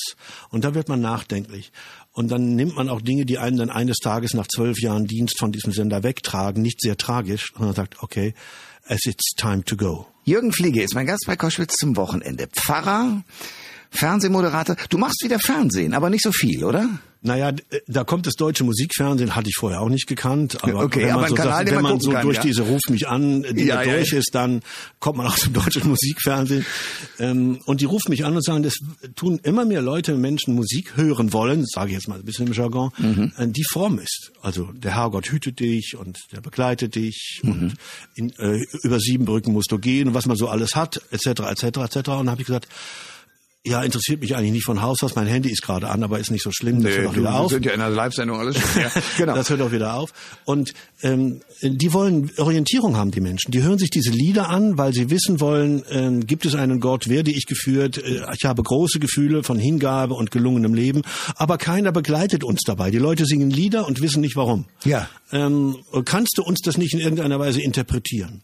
Und 0.49 0.63
da 0.63 0.73
wird 0.73 0.87
man 0.87 1.01
nachdenklich. 1.01 1.73
Und 2.13 2.31
dann 2.31 2.55
nimmt 2.55 2.75
man 2.75 2.89
auch 2.89 3.01
Dinge, 3.01 3.25
die 3.25 3.37
einen 3.37 3.57
dann 3.57 3.69
eines 3.69 3.97
Tages 3.97 4.33
nach 4.33 4.47
zwölf 4.47 4.81
Jahren 4.81 5.05
Dienst 5.05 5.37
von 5.37 5.51
diesem 5.51 5.71
Sender 5.71 6.01
wegtragen, 6.01 6.36
nicht 6.53 6.81
sehr 6.81 6.97
tragisch, 6.97 7.53
man 7.57 7.73
sagt, 7.73 8.01
okay, 8.01 8.33
as 8.87 9.05
it's 9.05 9.33
time 9.35 9.63
to 9.63 9.75
go. 9.75 10.07
Jürgen 10.23 10.51
Fliege 10.51 10.83
ist 10.83 10.95
mein 10.95 11.05
Gast 11.05 11.25
bei 11.27 11.35
Koschwitz 11.35 11.75
zum 11.75 11.95
Wochenende. 11.95 12.47
Pfarrer, 12.47 13.23
Fernsehmoderator. 13.91 14.75
Du 14.89 14.97
machst 14.97 15.23
wieder 15.23 15.39
Fernsehen, 15.39 15.93
aber 15.93 16.09
nicht 16.09 16.23
so 16.23 16.31
viel, 16.31 16.63
oder? 16.63 16.89
Naja, 17.21 17.49
äh, 17.49 17.79
da 17.87 18.03
kommt 18.03 18.27
das 18.27 18.35
deutsche 18.35 18.63
Musikfernsehen, 18.63 19.35
hatte 19.35 19.49
ich 19.49 19.55
vorher 19.57 19.81
auch 19.81 19.89
nicht 19.89 20.07
gekannt. 20.07 20.63
Aber 20.63 20.79
okay, 20.83 21.01
wenn 21.01 21.07
man 21.09 21.17
aber 21.19 21.27
so, 21.29 21.35
Kanal, 21.35 21.53
sagt, 21.65 21.71
wenn 21.71 21.81
man 21.81 21.99
so 21.99 22.11
kann, 22.11 22.21
durch 22.23 22.37
ja? 22.37 22.43
diese 22.43 22.61
Ruf 22.63 22.81
mich 22.89 23.07
an, 23.07 23.43
die 23.43 23.65
ja, 23.65 23.75
da 23.75 23.83
ja, 23.83 23.93
durch 23.95 24.13
ist, 24.13 24.33
dann 24.33 24.61
kommt 24.99 25.17
man 25.17 25.27
aus 25.27 25.39
dem 25.43 25.53
deutschen 25.53 25.87
Musikfernsehen. 25.87 26.65
Ähm, 27.19 27.59
und 27.65 27.81
die 27.81 27.85
rufen 27.85 28.09
mich 28.11 28.25
an 28.25 28.35
und 28.35 28.43
sagen, 28.43 28.63
das 28.63 28.75
tun 29.15 29.39
immer 29.43 29.65
mehr 29.65 29.81
Leute, 29.81 30.15
Menschen 30.15 30.55
Musik 30.55 30.95
hören 30.95 31.33
wollen, 31.33 31.65
sage 31.65 31.89
ich 31.89 31.95
jetzt 31.95 32.07
mal 32.07 32.19
ein 32.19 32.25
bisschen 32.25 32.47
im 32.47 32.53
Jargon, 32.53 32.91
Mhm. 32.97 33.31
äh, 33.37 33.47
die 33.47 33.63
Form 33.63 33.99
ist. 33.99 34.31
Also 34.41 34.65
der 34.73 34.95
Herrgott 34.95 35.27
hütet 35.31 35.59
dich 35.59 35.95
und 35.97 36.19
der 36.31 36.41
begleitet 36.41 36.95
dich 36.95 37.39
Mhm. 37.43 37.51
und 37.51 37.73
in, 38.15 38.29
äh, 38.39 38.61
über 38.83 38.99
sieben 38.99 39.25
Brücken 39.25 39.51
musst 39.53 39.71
du 39.71 39.77
gehen 39.79 40.07
und 40.09 40.13
was 40.13 40.25
man 40.25 40.37
so 40.37 40.47
alles 40.47 40.75
hat, 40.75 41.01
etc., 41.11 41.41
etc., 41.49 41.63
etc. 41.63 41.95
Und 41.95 42.05
dann 42.07 42.31
habe 42.31 42.41
ich 42.41 42.47
gesagt, 42.47 42.67
ja, 43.69 43.83
interessiert 43.83 44.21
mich 44.21 44.35
eigentlich 44.35 44.51
nicht 44.53 44.65
von 44.65 44.81
Haus 44.81 45.01
aus. 45.03 45.15
Mein 45.15 45.27
Handy 45.27 45.49
ist 45.51 45.61
gerade 45.61 45.89
an, 45.89 46.03
aber 46.03 46.19
ist 46.19 46.31
nicht 46.31 46.43
so 46.43 46.51
schlimm. 46.51 46.81
Das 46.83 46.95
hört 46.95 47.07
auch 47.07 47.11
wieder 47.15 47.23
wir 47.23 47.39
auf. 47.39 47.51
sind 47.51 47.65
ja 47.65 47.71
in 47.73 47.81
einer 47.81 47.93
Live-Sendung 47.93 48.39
alles. 48.39 48.57
Ja, 48.75 48.91
genau. 49.17 49.35
Das 49.35 49.49
hört 49.49 49.61
auch 49.61 49.71
wieder 49.71 49.93
auf. 49.95 50.11
Und 50.45 50.73
ähm, 51.01 51.41
die 51.61 51.93
wollen 51.93 52.31
Orientierung 52.37 52.95
haben, 52.97 53.11
die 53.11 53.21
Menschen. 53.21 53.51
Die 53.51 53.61
hören 53.61 53.77
sich 53.77 53.89
diese 53.89 54.11
Lieder 54.11 54.49
an, 54.49 54.77
weil 54.77 54.93
sie 54.93 55.09
wissen 55.09 55.39
wollen, 55.39 55.83
ähm, 55.89 56.25
gibt 56.25 56.45
es 56.45 56.55
einen 56.55 56.79
Gott, 56.79 57.07
werde 57.09 57.31
ich 57.31 57.45
geführt. 57.45 57.97
Äh, 57.97 58.21
Ich 58.33 58.45
habe 58.45 58.63
große 58.63 58.99
Gefühle 58.99 59.43
von 59.43 59.59
Hingabe 59.59 60.13
und 60.13 60.31
gelungenem 60.31 60.73
Leben, 60.73 61.01
aber 61.35 61.57
keiner 61.57 61.91
begleitet 61.91 62.43
uns 62.43 62.61
dabei. 62.65 62.91
Die 62.91 62.97
Leute 62.99 63.25
singen 63.25 63.49
Lieder 63.49 63.87
und 63.87 64.01
wissen 64.01 64.21
nicht 64.21 64.35
warum. 64.35 64.65
Ja. 64.85 65.09
Ähm, 65.31 65.75
kannst 66.05 66.37
du 66.37 66.43
uns 66.43 66.59
das 66.61 66.77
nicht 66.77 66.93
in 66.93 66.99
irgendeiner 66.99 67.39
Weise 67.39 67.61
interpretieren? 67.61 68.43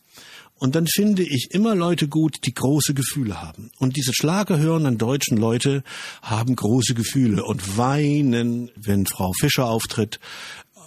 Und 0.64 0.76
dann 0.76 0.88
finde 0.88 1.24
ich 1.24 1.50
immer 1.52 1.76
Leute 1.76 2.08
gut, 2.08 2.46
die 2.46 2.54
große 2.54 2.94
Gefühle 2.94 3.42
haben. 3.42 3.70
Und 3.80 3.98
diese 3.98 4.14
schlagerhörenden 4.14 4.98
deutschen 4.98 5.36
Leute 5.36 5.84
haben 6.22 6.56
große 6.56 6.94
Gefühle 6.94 7.44
und 7.44 7.78
weinen, 7.78 8.72
wenn 8.78 9.06
Frau 9.06 9.34
Fischer 9.38 9.66
auftritt. 9.66 10.22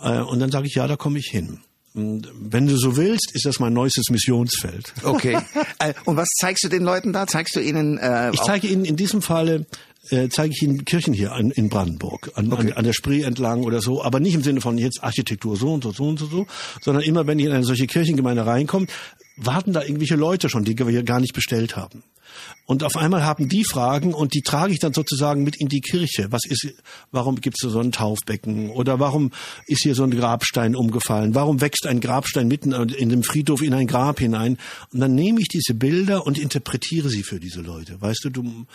Äh, 0.03 0.21
Und 0.21 0.41
dann 0.41 0.51
sage 0.51 0.67
ich, 0.67 0.77
ja, 0.77 0.87
da 0.89 0.97
komme 0.97 1.19
ich 1.19 1.27
hin. 1.27 1.61
Und 1.93 2.27
wenn 2.41 2.67
du 2.67 2.79
so 2.79 2.97
willst, 2.97 3.33
ist 3.35 3.45
das 3.45 3.61
mein 3.61 3.75
neuestes 3.75 4.09
Missionsfeld. 4.11 4.95
Okay. 5.03 5.37
Äh, 5.79 5.93
Und 6.07 6.17
was 6.17 6.29
zeigst 6.41 6.65
du 6.65 6.69
den 6.71 6.83
Leuten 6.83 7.13
da? 7.13 7.27
Zeigst 7.27 7.55
du 7.55 7.61
ihnen 7.61 7.99
äh, 7.99 8.31
Ich 8.33 8.41
zeige 8.41 8.67
Ihnen 8.69 8.87
in 8.87 8.97
diesem 8.97 9.21
Falle 9.21 9.67
äh, 10.09 10.29
zeige 10.31 10.55
ich 10.55 10.63
Ihnen 10.63 10.87
Kirchen 10.87 11.13
hier 11.13 11.33
an, 11.33 11.51
in 11.51 11.69
Brandenburg, 11.69 12.31
an, 12.35 12.51
Okay. 12.51 12.69
an, 12.71 12.73
an 12.79 12.85
der 12.85 12.93
Spree 12.95 13.23
entlang 13.23 13.63
oder 13.65 13.83
so, 13.83 14.03
aber 14.03 14.21
nicht 14.21 14.35
im 14.35 14.43
Sinne 14.43 14.63
von 14.63 14.79
jetzt 14.79 15.03
Architektur 15.05 15.57
so 15.57 15.75
und 15.75 15.83
so, 15.85 15.91
so 15.93 16.05
und 16.09 16.19
so, 16.19 16.25
so, 16.27 16.47
sondern 16.81 17.03
immer, 17.03 17.27
wenn 17.27 17.39
ich 17.39 17.45
in 17.47 17.53
eine 17.53 17.65
solche 17.65 17.87
Kirchengemeinde 17.87 18.47
reinkomme, 18.47 18.87
warten 19.37 19.73
da 19.73 19.83
irgendwelche 19.83 20.17
Leute 20.17 20.49
schon, 20.49 20.65
die 20.65 20.79
wir 20.79 21.03
gar 21.03 21.21
nicht 21.21 21.35
bestellt 21.35 21.77
haben. 21.77 22.03
Und 22.67 22.83
auf 22.83 22.97
einmal 22.97 23.25
haben 23.25 23.49
die 23.49 23.65
Fragen 23.65 24.13
und 24.13 24.35
die 24.35 24.43
trage 24.43 24.73
ich 24.73 24.81
dann 24.81 24.93
sozusagen 24.93 25.45
mit 25.45 25.57
in 25.57 25.69
die 25.69 25.81
Kirche. 25.81 26.27
Was 26.31 26.43
ist, 26.45 26.75
warum 27.13 27.41
gibt 27.41 27.57
es 27.63 27.71
so 27.71 27.79
ein 27.79 27.93
Taufbecken? 27.93 28.71
Oder 28.71 28.99
warum 28.99 29.31
ist 29.67 29.83
hier 29.83 29.95
so 29.95 30.03
ein 30.03 30.11
Grabstein 30.11 30.75
umgefallen? 30.75 31.35
Warum 31.35 31.61
wächst 31.61 31.87
ein 31.87 32.01
Grabstein 32.01 32.49
mitten 32.49 32.73
in 32.73 33.09
dem 33.09 33.23
Friedhof 33.23 33.63
in 33.63 33.73
ein 33.73 33.87
Grab 33.87 34.19
hinein? 34.19 34.59
Und 34.93 35.01
dann 35.01 35.15
nehme 35.15 35.41
ich 35.41 35.49
diese 35.49 35.75
Bilder 35.75 36.27
und 36.27 36.39
interpretiere 36.39 37.09
sie 37.09 37.23
für 37.23 37.39
diese 37.39 37.61
Leute. 37.61 38.01
Weißt 38.01 38.25
du, 38.25 38.31
du, 38.31 38.67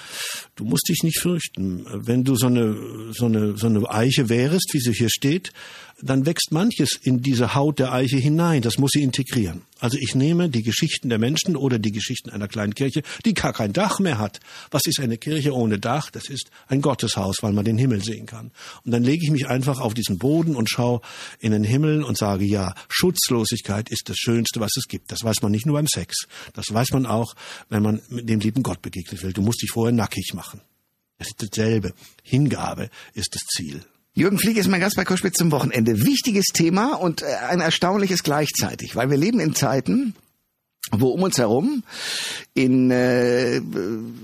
du 0.55 0.63
musst 0.63 0.87
dich 0.87 1.03
nicht 1.03 1.19
fürchten. 1.19 1.85
Wenn 1.91 2.23
du 2.23 2.35
so 2.35 2.47
eine, 2.47 2.77
so 3.11 3.25
eine, 3.25 3.57
so 3.57 3.67
eine 3.67 3.89
Eiche 3.89 4.29
wärst, 4.29 4.69
wie 4.73 4.79
sie 4.79 4.93
hier 4.93 5.09
steht, 5.09 5.51
dann 6.01 6.25
wächst 6.25 6.51
manches 6.51 6.99
in 7.01 7.21
diese 7.21 7.55
Haut 7.55 7.79
der 7.79 7.93
Eiche 7.93 8.17
hinein. 8.17 8.61
Das 8.61 8.77
muss 8.77 8.91
sie 8.91 9.01
integrieren. 9.01 9.61
Also 9.79 9.97
ich 9.99 10.13
nehme 10.13 10.49
die 10.49 10.63
Geschichten 10.63 11.09
der 11.09 11.17
Menschen 11.17 11.55
oder 11.55 11.79
die 11.79 11.91
Geschichten 11.91 12.29
einer 12.29 12.47
kleinen 12.47 12.75
Kirche, 12.75 13.01
die 13.25 13.33
gar 13.33 13.53
kein 13.53 13.73
Dach 13.73 13.99
mehr 13.99 14.19
hat. 14.19 14.39
Was 14.69 14.85
ist 14.85 14.99
eine 14.99 15.17
Kirche 15.17 15.55
ohne 15.55 15.79
Dach? 15.79 16.11
Das 16.11 16.29
ist 16.29 16.51
ein 16.67 16.81
Gotteshaus, 16.81 17.37
weil 17.41 17.53
man 17.53 17.65
den 17.65 17.77
Himmel 17.77 18.03
sehen 18.03 18.25
kann. 18.25 18.51
Und 18.83 18.91
dann 18.91 19.03
lege 19.03 19.23
ich 19.23 19.31
mich 19.31 19.47
einfach 19.47 19.79
auf 19.79 19.93
diesen 19.93 20.17
Boden 20.17 20.55
und 20.55 20.69
schaue 20.69 21.01
in 21.39 21.51
den 21.51 21.63
Himmel 21.63 22.03
und 22.03 22.17
sage, 22.17 22.45
ja, 22.45 22.75
Schutzlosigkeit 22.89 23.89
ist 23.89 24.09
das 24.09 24.17
Schönste, 24.17 24.59
was 24.59 24.71
es 24.77 24.87
gibt. 24.87 25.11
Das 25.11 25.23
weiß 25.23 25.41
man 25.41 25.51
nicht 25.51 25.65
nur 25.65 25.75
beim 25.75 25.87
Sex. 25.87 26.27
Das 26.53 26.71
weiß 26.71 26.91
man 26.91 27.05
auch, 27.05 27.35
wenn 27.69 27.81
man 27.81 28.01
mit 28.09 28.29
dem 28.29 28.39
lieben 28.39 28.63
Gott 28.63 28.81
begegnet 28.81 29.23
will. 29.23 29.33
Du 29.33 29.41
musst 29.41 29.61
dich 29.63 29.71
vorher 29.71 29.93
nackig 29.93 30.33
machen. 30.33 30.61
Es 31.17 31.27
ist 31.27 31.41
dasselbe. 31.41 31.93
Hingabe 32.23 32.89
ist 33.13 33.35
das 33.35 33.43
Ziel. 33.47 33.81
Jürgen 34.13 34.37
Fliege 34.37 34.59
ist 34.59 34.67
mein 34.67 34.81
Gast 34.81 34.97
bei 34.97 35.05
Koschwitz 35.05 35.37
zum 35.37 35.51
Wochenende. 35.51 36.05
Wichtiges 36.05 36.47
Thema 36.47 36.95
und 36.95 37.21
äh, 37.21 37.27
ein 37.49 37.61
erstaunliches 37.61 38.23
gleichzeitig, 38.23 38.97
weil 38.97 39.09
wir 39.09 39.17
leben 39.17 39.39
in 39.39 39.55
Zeiten, 39.55 40.15
wo 40.91 41.09
um 41.09 41.23
uns 41.23 41.37
herum 41.37 41.83
in 42.53 42.91
äh, 42.91 43.61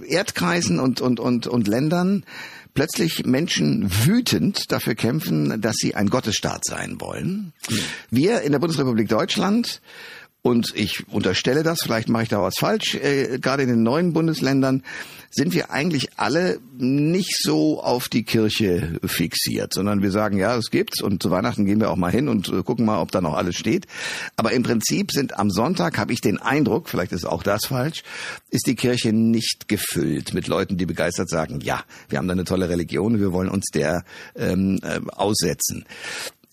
Erdkreisen 0.06 0.82
und, 0.82 1.00
und, 1.00 1.22
und, 1.22 1.48
und 1.48 1.68
Ländern 1.70 2.26
plötzlich 2.74 3.26
Menschen 3.26 3.90
wütend 4.06 4.74
dafür 4.74 4.94
kämpfen, 4.94 5.62
dass 5.62 5.78
sie 5.78 5.96
ein 5.96 6.10
Gottesstaat 6.10 6.66
sein 6.66 7.00
wollen. 7.00 7.54
Wir 8.12 8.42
in 8.42 8.52
der 8.52 8.60
Bundesrepublik 8.60 9.08
Deutschland 9.08 9.82
und 10.48 10.72
ich 10.76 11.06
unterstelle 11.10 11.62
das, 11.62 11.80
vielleicht 11.84 12.08
mache 12.08 12.24
ich 12.24 12.30
da 12.30 12.42
was 12.42 12.56
falsch, 12.58 12.96
äh, 12.96 13.38
gerade 13.38 13.64
in 13.64 13.70
den 13.70 13.84
neuen 13.84 14.14
Bundesländern 14.14 14.82
sind 15.30 15.54
wir 15.54 15.72
eigentlich 15.72 16.12
alle 16.16 16.60
nicht 16.78 17.36
so 17.38 17.84
auf 17.84 18.08
die 18.08 18.24
Kirche 18.24 18.98
fixiert, 19.04 19.74
sondern 19.74 20.02
wir 20.02 20.12
sagen, 20.12 20.38
ja, 20.38 20.56
es 20.56 20.72
gibt's 20.72 21.02
und 21.02 21.22
zu 21.22 21.32
Weihnachten 21.32 21.66
gehen 21.66 21.82
wir 21.82 21.92
auch 21.92 21.98
mal 21.98 22.14
hin 22.14 22.30
und 22.30 22.48
äh, 22.48 22.64
gucken 22.64 22.86
mal, 22.86 23.02
ob 23.02 23.12
da 23.12 23.20
noch 23.20 23.34
alles 23.34 23.58
steht. 23.58 23.88
Aber 24.38 24.54
im 24.54 24.64
Prinzip 24.64 25.12
sind 25.12 25.38
am 25.38 25.52
Sonntag, 25.52 25.98
habe 25.98 26.14
ich 26.14 26.22
den 26.22 26.38
Eindruck, 26.38 26.88
vielleicht 26.88 27.12
ist 27.12 27.26
auch 27.26 27.44
das 27.44 27.66
falsch, 27.66 28.04
ist 28.50 28.68
die 28.68 28.76
Kirche 28.76 29.12
nicht 29.12 29.68
gefüllt 29.68 30.34
mit 30.34 30.48
Leuten, 30.48 30.78
die 30.78 30.86
begeistert 30.86 31.30
sagen, 31.30 31.60
ja, 31.60 31.84
wir 32.08 32.20
haben 32.20 32.28
da 32.30 32.32
eine 32.32 32.46
tolle 32.46 32.70
Religion, 32.70 33.20
wir 33.20 33.34
wollen 33.34 33.50
uns 33.50 33.66
der 33.74 34.06
ähm, 34.38 34.80
äh, 34.82 35.02
aussetzen. 35.12 35.84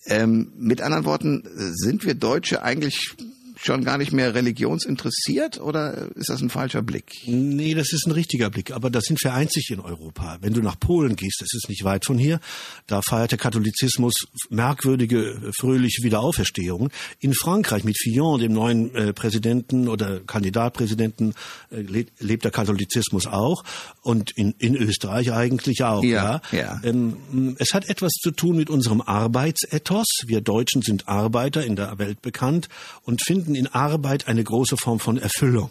Ähm, 0.06 0.52
mit 0.58 0.82
anderen 0.82 1.04
Worten, 1.04 1.44
sind 1.54 2.04
wir 2.04 2.14
Deutsche 2.14 2.62
eigentlich 2.62 3.14
schon 3.64 3.84
gar 3.84 3.98
nicht 3.98 4.12
mehr 4.12 4.34
religionsinteressiert 4.34 5.58
oder 5.58 6.10
ist 6.16 6.28
das 6.28 6.42
ein 6.42 6.50
falscher 6.50 6.82
Blick? 6.82 7.22
Nee, 7.26 7.74
das 7.74 7.92
ist 7.92 8.06
ein 8.06 8.12
richtiger 8.12 8.50
Blick, 8.50 8.72
aber 8.72 8.90
da 8.90 9.00
sind 9.00 9.22
wir 9.22 9.32
einzig 9.32 9.70
in 9.70 9.80
Europa. 9.80 10.38
Wenn 10.40 10.52
du 10.52 10.60
nach 10.60 10.78
Polen 10.78 11.16
gehst, 11.16 11.40
das 11.40 11.48
ist 11.54 11.68
nicht 11.68 11.84
weit 11.84 12.04
von 12.04 12.18
hier, 12.18 12.40
da 12.86 13.00
feiert 13.02 13.30
der 13.30 13.38
Katholizismus 13.38 14.14
merkwürdige, 14.50 15.52
fröhliche 15.58 16.02
Wiederauferstehung. 16.02 16.90
In 17.20 17.32
Frankreich 17.32 17.84
mit 17.84 17.96
Fillon, 17.98 18.40
dem 18.40 18.52
neuen 18.52 18.94
äh, 18.94 19.12
Präsidenten 19.12 19.88
oder 19.88 20.20
Kandidatpräsidenten, 20.20 21.34
äh, 21.70 22.04
lebt 22.18 22.44
der 22.44 22.50
Katholizismus 22.50 23.26
auch 23.26 23.64
und 24.02 24.30
in, 24.36 24.54
in 24.58 24.76
Österreich 24.76 25.32
eigentlich 25.32 25.82
auch. 25.84 26.04
Ja, 26.04 26.42
ja. 26.52 26.58
ja. 26.58 26.80
Ähm, 26.84 27.56
es 27.58 27.72
hat 27.72 27.88
etwas 27.88 28.12
zu 28.12 28.30
tun 28.30 28.56
mit 28.56 28.68
unserem 28.68 29.00
Arbeitsethos. 29.00 30.06
Wir 30.26 30.42
Deutschen 30.42 30.82
sind 30.82 31.08
Arbeiter 31.08 31.64
in 31.64 31.76
der 31.76 31.98
Welt 31.98 32.20
bekannt 32.20 32.68
und 33.02 33.22
finden 33.24 33.53
in 33.54 33.66
Arbeit 33.66 34.28
eine 34.28 34.44
große 34.44 34.76
Form 34.76 35.00
von 35.00 35.18
Erfüllung. 35.18 35.70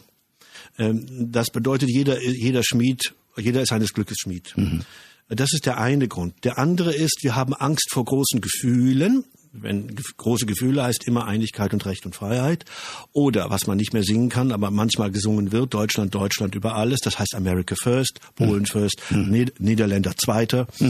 Ähm, 0.78 1.06
das 1.32 1.50
bedeutet, 1.50 1.90
jeder, 1.90 2.22
jeder 2.22 2.64
Schmied, 2.64 3.14
jeder 3.38 3.62
ist 3.62 3.72
eines 3.72 3.94
Glückes 3.94 4.18
Schmied. 4.20 4.54
Mhm. 4.56 4.84
Das 5.30 5.54
ist 5.54 5.66
der 5.66 5.80
eine 5.80 6.08
Grund. 6.08 6.44
Der 6.44 6.58
andere 6.58 6.94
ist, 6.94 7.20
wir 7.22 7.36
haben 7.36 7.54
Angst 7.54 7.90
vor 7.92 8.06
großen 8.06 8.42
Gefühlen 8.42 9.26
wenn 9.54 9.96
große 10.18 10.46
Gefühle 10.46 10.84
heißt 10.84 11.08
immer 11.08 11.26
Einigkeit 11.26 11.74
und 11.74 11.86
Recht 11.86 12.06
und 12.06 12.16
Freiheit. 12.16 12.66
Oder 13.12 13.50
was 13.50 13.68
man 13.68 13.78
nicht 13.78 13.94
mehr 13.94 14.04
singen 14.04 14.30
kann, 14.30 14.52
aber 14.52 14.72
manchmal 14.72 15.12
gesungen 15.12 15.52
wird, 15.52 15.74
Deutschland, 15.74 16.14
Deutschland 16.14 16.56
über 16.56 16.76
alles. 16.76 17.00
Das 17.02 17.20
heißt 17.20 17.36
America 17.36 17.76
First, 17.82 18.20
Polen 18.36 18.66
First, 18.66 19.02
mhm. 19.12 19.52
Niederländer 19.60 20.18
Zweiter. 20.18 20.68
ja, 20.80 20.90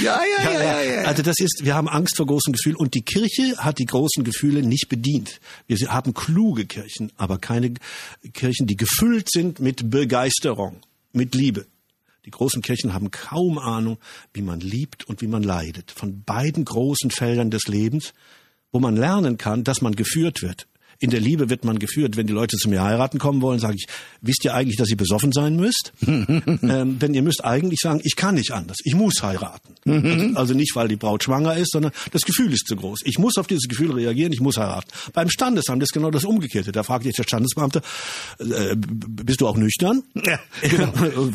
ja, 0.00 0.20
ja, 0.42 0.52
ja, 0.52 0.82
ja. 0.82 1.02
Also 1.02 1.22
das 1.22 1.38
ist, 1.38 1.60
wir 1.62 1.74
haben 1.74 1.88
Angst 1.88 2.16
vor 2.16 2.26
großen 2.26 2.52
Gefühlen 2.52 2.76
und 2.76 2.94
die 2.94 3.02
Kirche 3.02 3.58
hat 3.58 3.78
die 3.78 3.86
großen 3.86 4.24
Gefühle 4.24 4.62
nicht 4.62 4.88
bedient. 4.88 5.40
Wir 5.66 5.76
haben 5.88 6.14
kluge 6.14 6.64
Kirchen, 6.66 7.12
aber 7.16 7.38
keine 7.38 7.74
Kirchen, 8.32 8.66
die 8.66 8.76
gefüllt 8.76 9.28
sind 9.30 9.60
mit 9.60 9.90
Begeisterung, 9.90 10.80
mit 11.12 11.34
Liebe. 11.34 11.66
Die 12.28 12.32
großen 12.32 12.60
Kirchen 12.60 12.92
haben 12.92 13.10
kaum 13.10 13.58
Ahnung, 13.58 13.96
wie 14.34 14.42
man 14.42 14.60
liebt 14.60 15.08
und 15.08 15.22
wie 15.22 15.26
man 15.26 15.42
leidet. 15.42 15.90
Von 15.90 16.24
beiden 16.24 16.66
großen 16.66 17.10
Feldern 17.10 17.50
des 17.50 17.68
Lebens, 17.68 18.12
wo 18.70 18.80
man 18.80 18.96
lernen 18.96 19.38
kann, 19.38 19.64
dass 19.64 19.80
man 19.80 19.96
geführt 19.96 20.42
wird. 20.42 20.68
In 21.00 21.10
der 21.10 21.20
Liebe 21.20 21.48
wird 21.48 21.64
man 21.64 21.78
geführt. 21.78 22.16
Wenn 22.16 22.26
die 22.26 22.32
Leute 22.32 22.56
zu 22.56 22.68
mir 22.68 22.82
heiraten 22.82 23.20
kommen 23.20 23.40
wollen, 23.40 23.60
sage 23.60 23.76
ich, 23.76 23.86
wisst 24.20 24.44
ihr 24.44 24.52
eigentlich, 24.52 24.76
dass 24.76 24.90
ihr 24.90 24.96
besoffen 24.96 25.30
sein 25.30 25.54
müsst? 25.54 25.92
ähm, 26.06 26.98
denn 26.98 27.14
ihr 27.14 27.22
müsst 27.22 27.44
eigentlich 27.44 27.78
sagen, 27.80 28.00
ich 28.02 28.16
kann 28.16 28.34
nicht 28.34 28.50
anders. 28.50 28.78
Ich 28.82 28.94
muss 28.94 29.22
heiraten. 29.22 29.74
Mhm. 29.84 30.36
also 30.36 30.54
nicht, 30.54 30.74
weil 30.74 30.88
die 30.88 30.96
Braut 30.96 31.22
schwanger 31.22 31.56
ist, 31.56 31.70
sondern 31.70 31.92
das 32.10 32.22
Gefühl 32.22 32.52
ist 32.52 32.66
zu 32.66 32.74
groß. 32.74 33.02
Ich 33.04 33.18
muss 33.18 33.38
auf 33.38 33.46
dieses 33.46 33.68
Gefühl 33.68 33.92
reagieren, 33.92 34.32
ich 34.32 34.40
muss 34.40 34.56
heiraten. 34.56 34.88
Beim 35.12 35.30
Standesamt 35.30 35.82
ist 35.84 35.92
genau 35.92 36.10
das 36.10 36.24
Umgekehrte. 36.24 36.72
Da 36.72 36.82
fragt 36.82 37.04
dich 37.04 37.14
der 37.14 37.22
Standesbeamte, 37.22 37.80
äh, 38.40 38.74
bist 38.74 39.40
du 39.40 39.46
auch 39.46 39.56
nüchtern? 39.56 40.02
Ja, 40.14 40.40
genau. 40.68 40.92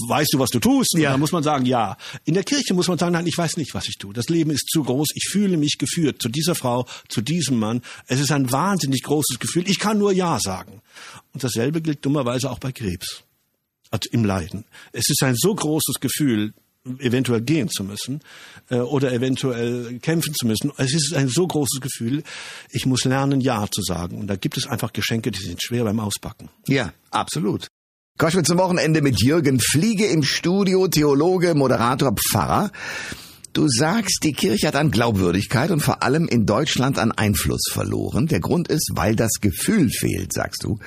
weißt 0.09 0.33
du, 0.33 0.39
was 0.39 0.49
du 0.49 0.59
tust? 0.59 0.93
Ja. 0.97 1.11
Da 1.11 1.17
muss 1.17 1.31
man 1.31 1.41
sagen, 1.41 1.65
ja. 1.65 1.95
In 2.25 2.33
der 2.33 2.43
Kirche 2.43 2.73
muss 2.73 2.89
man 2.89 2.97
sagen, 2.97 3.13
nein, 3.13 3.27
ich 3.27 3.37
weiß 3.37 3.55
nicht, 3.55 3.73
was 3.73 3.87
ich 3.87 3.97
tue. 3.97 4.13
Das 4.13 4.27
Leben 4.27 4.51
ist 4.51 4.67
zu 4.67 4.83
groß. 4.83 5.07
Ich 5.15 5.29
fühle 5.31 5.55
mich 5.55 5.77
geführt 5.77 6.21
zu 6.21 6.27
dieser 6.27 6.53
Frau, 6.53 6.85
zu 7.07 7.21
diesem 7.21 7.59
Mann. 7.59 7.81
Es 8.07 8.19
ist 8.19 8.31
ein 8.31 8.51
wahnsinnig 8.51 9.03
großes 9.03 9.39
Gefühl 9.39 9.52
Gefühl, 9.53 9.69
ich 9.69 9.79
kann 9.79 9.97
nur 9.97 10.11
Ja 10.11 10.39
sagen. 10.39 10.81
Und 11.33 11.43
dasselbe 11.43 11.81
gilt 11.81 12.05
dummerweise 12.05 12.49
auch 12.49 12.59
bei 12.59 12.71
Krebs. 12.71 13.23
Also 13.91 14.09
im 14.11 14.25
Leiden. 14.25 14.65
Es 14.91 15.09
ist 15.09 15.21
ein 15.23 15.35
so 15.35 15.53
großes 15.53 15.99
Gefühl, 15.99 16.53
eventuell 16.99 17.41
gehen 17.41 17.69
zu 17.69 17.83
müssen 17.83 18.21
äh, 18.69 18.77
oder 18.77 19.13
eventuell 19.13 19.99
kämpfen 19.99 20.33
zu 20.33 20.47
müssen. 20.47 20.71
Es 20.77 20.93
ist 20.93 21.13
ein 21.13 21.29
so 21.29 21.47
großes 21.47 21.79
Gefühl, 21.79 22.23
ich 22.71 22.85
muss 22.85 23.05
lernen, 23.05 23.39
Ja 23.39 23.67
zu 23.69 23.81
sagen. 23.81 24.19
Und 24.19 24.27
da 24.27 24.35
gibt 24.35 24.57
es 24.57 24.67
einfach 24.67 24.93
Geschenke, 24.93 25.31
die 25.31 25.41
sind 25.41 25.61
schwer 25.61 25.83
beim 25.83 25.99
Auspacken. 25.99 26.49
Ja, 26.67 26.93
absolut. 27.11 27.67
Koschwitz 28.17 28.47
zum 28.47 28.57
Wochenende 28.57 29.01
mit 29.01 29.21
Jürgen 29.21 29.59
Fliege 29.59 30.05
im 30.05 30.23
Studio, 30.23 30.87
Theologe, 30.87 31.55
Moderator, 31.55 32.13
Pfarrer. 32.13 32.71
Du 33.53 33.67
sagst, 33.67 34.21
die 34.23 34.33
Kirche 34.33 34.67
hat 34.67 34.75
an 34.75 34.89
Glaubwürdigkeit 34.89 35.69
und 35.69 35.81
vor 35.81 36.01
allem 36.01 36.27
in 36.27 36.47
Deutschland 36.47 36.97
an 36.97 37.11
Einfluss 37.11 37.61
verloren. 37.71 38.25
Der 38.25 38.39
Grund 38.39 38.67
ist, 38.67 38.93
weil 38.95 39.15
das 39.15 39.33
Gefühl 39.41 39.91
fehlt, 39.91 40.33
sagst 40.33 40.63
du. 40.63 40.79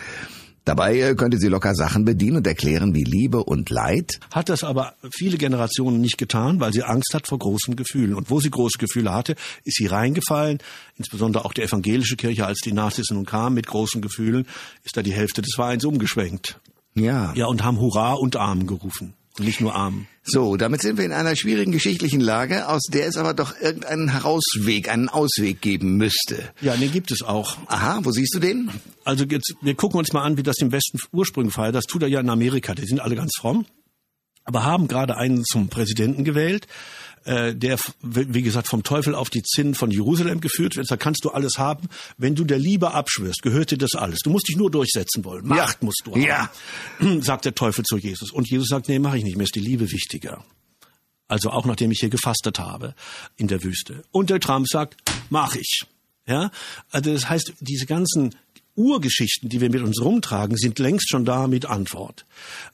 Dabei 0.64 0.98
äh, 0.98 1.14
könnte 1.14 1.38
sie 1.38 1.46
locker 1.46 1.76
Sachen 1.76 2.04
bedienen 2.04 2.38
und 2.38 2.46
erklären 2.48 2.92
wie 2.92 3.04
Liebe 3.04 3.44
und 3.44 3.70
Leid. 3.70 4.18
Hat 4.32 4.48
das 4.48 4.64
aber 4.64 4.94
viele 5.12 5.38
Generationen 5.38 6.00
nicht 6.00 6.18
getan, 6.18 6.58
weil 6.58 6.72
sie 6.72 6.82
Angst 6.82 7.14
hat 7.14 7.28
vor 7.28 7.38
großen 7.38 7.76
Gefühlen. 7.76 8.14
Und 8.14 8.32
wo 8.32 8.40
sie 8.40 8.50
große 8.50 8.78
Gefühle 8.78 9.12
hatte, 9.12 9.36
ist 9.62 9.76
sie 9.76 9.86
reingefallen. 9.86 10.58
Insbesondere 10.96 11.44
auch 11.44 11.52
die 11.52 11.62
evangelische 11.62 12.16
Kirche, 12.16 12.46
als 12.46 12.58
die 12.64 12.72
Nazis 12.72 13.10
nun 13.10 13.26
kamen 13.26 13.54
mit 13.54 13.68
großen 13.68 14.02
Gefühlen, 14.02 14.44
ist 14.82 14.96
da 14.96 15.02
die 15.02 15.14
Hälfte 15.14 15.40
des 15.40 15.56
Weins 15.56 15.84
umgeschwenkt. 15.84 16.58
Ja. 16.96 17.32
Ja, 17.36 17.46
und 17.46 17.62
haben 17.62 17.78
Hurra 17.78 18.14
und 18.14 18.34
Arm 18.34 18.66
gerufen. 18.66 19.14
Nicht 19.38 19.60
nur 19.60 19.74
arm. 19.74 20.06
So, 20.24 20.56
damit 20.56 20.82
sind 20.82 20.96
wir 20.98 21.04
in 21.04 21.12
einer 21.12 21.36
schwierigen 21.36 21.70
geschichtlichen 21.70 22.20
Lage, 22.20 22.68
aus 22.68 22.82
der 22.88 23.06
es 23.06 23.16
aber 23.16 23.34
doch 23.34 23.54
irgendeinen 23.60 24.08
Herausweg, 24.08 24.88
einen 24.88 25.08
Ausweg 25.08 25.60
geben 25.60 25.96
müsste. 25.96 26.50
Ja, 26.60 26.74
den 26.76 26.90
gibt 26.90 27.10
es 27.10 27.22
auch. 27.22 27.58
Aha, 27.66 28.00
wo 28.02 28.10
siehst 28.10 28.34
du 28.34 28.38
den? 28.38 28.70
Also 29.04 29.24
jetzt, 29.24 29.54
wir 29.60 29.74
gucken 29.74 29.98
uns 29.98 30.12
mal 30.12 30.22
an, 30.22 30.36
wie 30.36 30.42
das 30.42 30.58
im 30.58 30.72
Westen 30.72 30.98
Ursprung 31.12 31.50
feiert. 31.50 31.74
Das 31.74 31.84
tut 31.84 32.02
er 32.02 32.08
ja 32.08 32.20
in 32.20 32.30
Amerika. 32.30 32.74
Die 32.74 32.86
sind 32.86 33.00
alle 33.00 33.14
ganz 33.14 33.32
fromm, 33.38 33.66
aber 34.44 34.64
haben 34.64 34.88
gerade 34.88 35.16
einen 35.16 35.44
zum 35.44 35.68
Präsidenten 35.68 36.24
gewählt 36.24 36.66
äh, 37.26 37.54
der, 37.54 37.78
wie 38.02 38.42
gesagt, 38.42 38.68
vom 38.68 38.82
Teufel 38.82 39.14
auf 39.14 39.30
die 39.30 39.42
Zinnen 39.42 39.74
von 39.74 39.90
Jerusalem 39.90 40.40
geführt 40.40 40.76
wird. 40.76 40.90
Da 40.90 40.96
kannst 40.96 41.24
du 41.24 41.30
alles 41.30 41.58
haben. 41.58 41.88
Wenn 42.16 42.34
du 42.34 42.44
der 42.44 42.58
Liebe 42.58 42.92
abschwörst, 42.92 43.42
gehört 43.42 43.72
dir 43.72 43.78
das 43.78 43.94
alles. 43.94 44.20
Du 44.20 44.30
musst 44.30 44.48
dich 44.48 44.56
nur 44.56 44.70
durchsetzen 44.70 45.24
wollen. 45.24 45.46
Macht 45.46 45.78
ja. 45.80 45.84
musst 45.84 46.02
du 46.04 46.12
haben. 46.12 46.22
Ja. 46.22 46.50
Sagt 47.20 47.44
der 47.44 47.54
Teufel 47.54 47.84
zu 47.84 47.98
Jesus. 47.98 48.30
Und 48.30 48.48
Jesus 48.48 48.68
sagt, 48.68 48.88
nee, 48.88 48.98
mache 48.98 49.18
ich 49.18 49.24
nicht. 49.24 49.36
Mir 49.36 49.44
ist 49.44 49.56
die 49.56 49.60
Liebe 49.60 49.90
wichtiger. 49.90 50.44
Also 51.28 51.50
auch 51.50 51.64
nachdem 51.66 51.90
ich 51.90 51.98
hier 51.98 52.08
gefastet 52.10 52.60
habe 52.60 52.94
in 53.36 53.48
der 53.48 53.64
Wüste. 53.64 54.04
Und 54.12 54.30
der 54.30 54.38
Trump 54.40 54.68
sagt, 54.68 54.96
mach 55.28 55.56
ich. 55.56 55.82
Ja, 56.28 56.50
also 56.90 57.12
das 57.12 57.28
heißt, 57.28 57.54
diese 57.60 57.86
ganzen 57.86 58.34
Urgeschichten, 58.76 59.48
die 59.48 59.60
wir 59.60 59.70
mit 59.70 59.82
uns 59.82 60.00
rumtragen, 60.00 60.56
sind 60.56 60.78
längst 60.78 61.08
schon 61.10 61.24
da 61.24 61.46
mit 61.46 61.66
Antwort. 61.66 62.24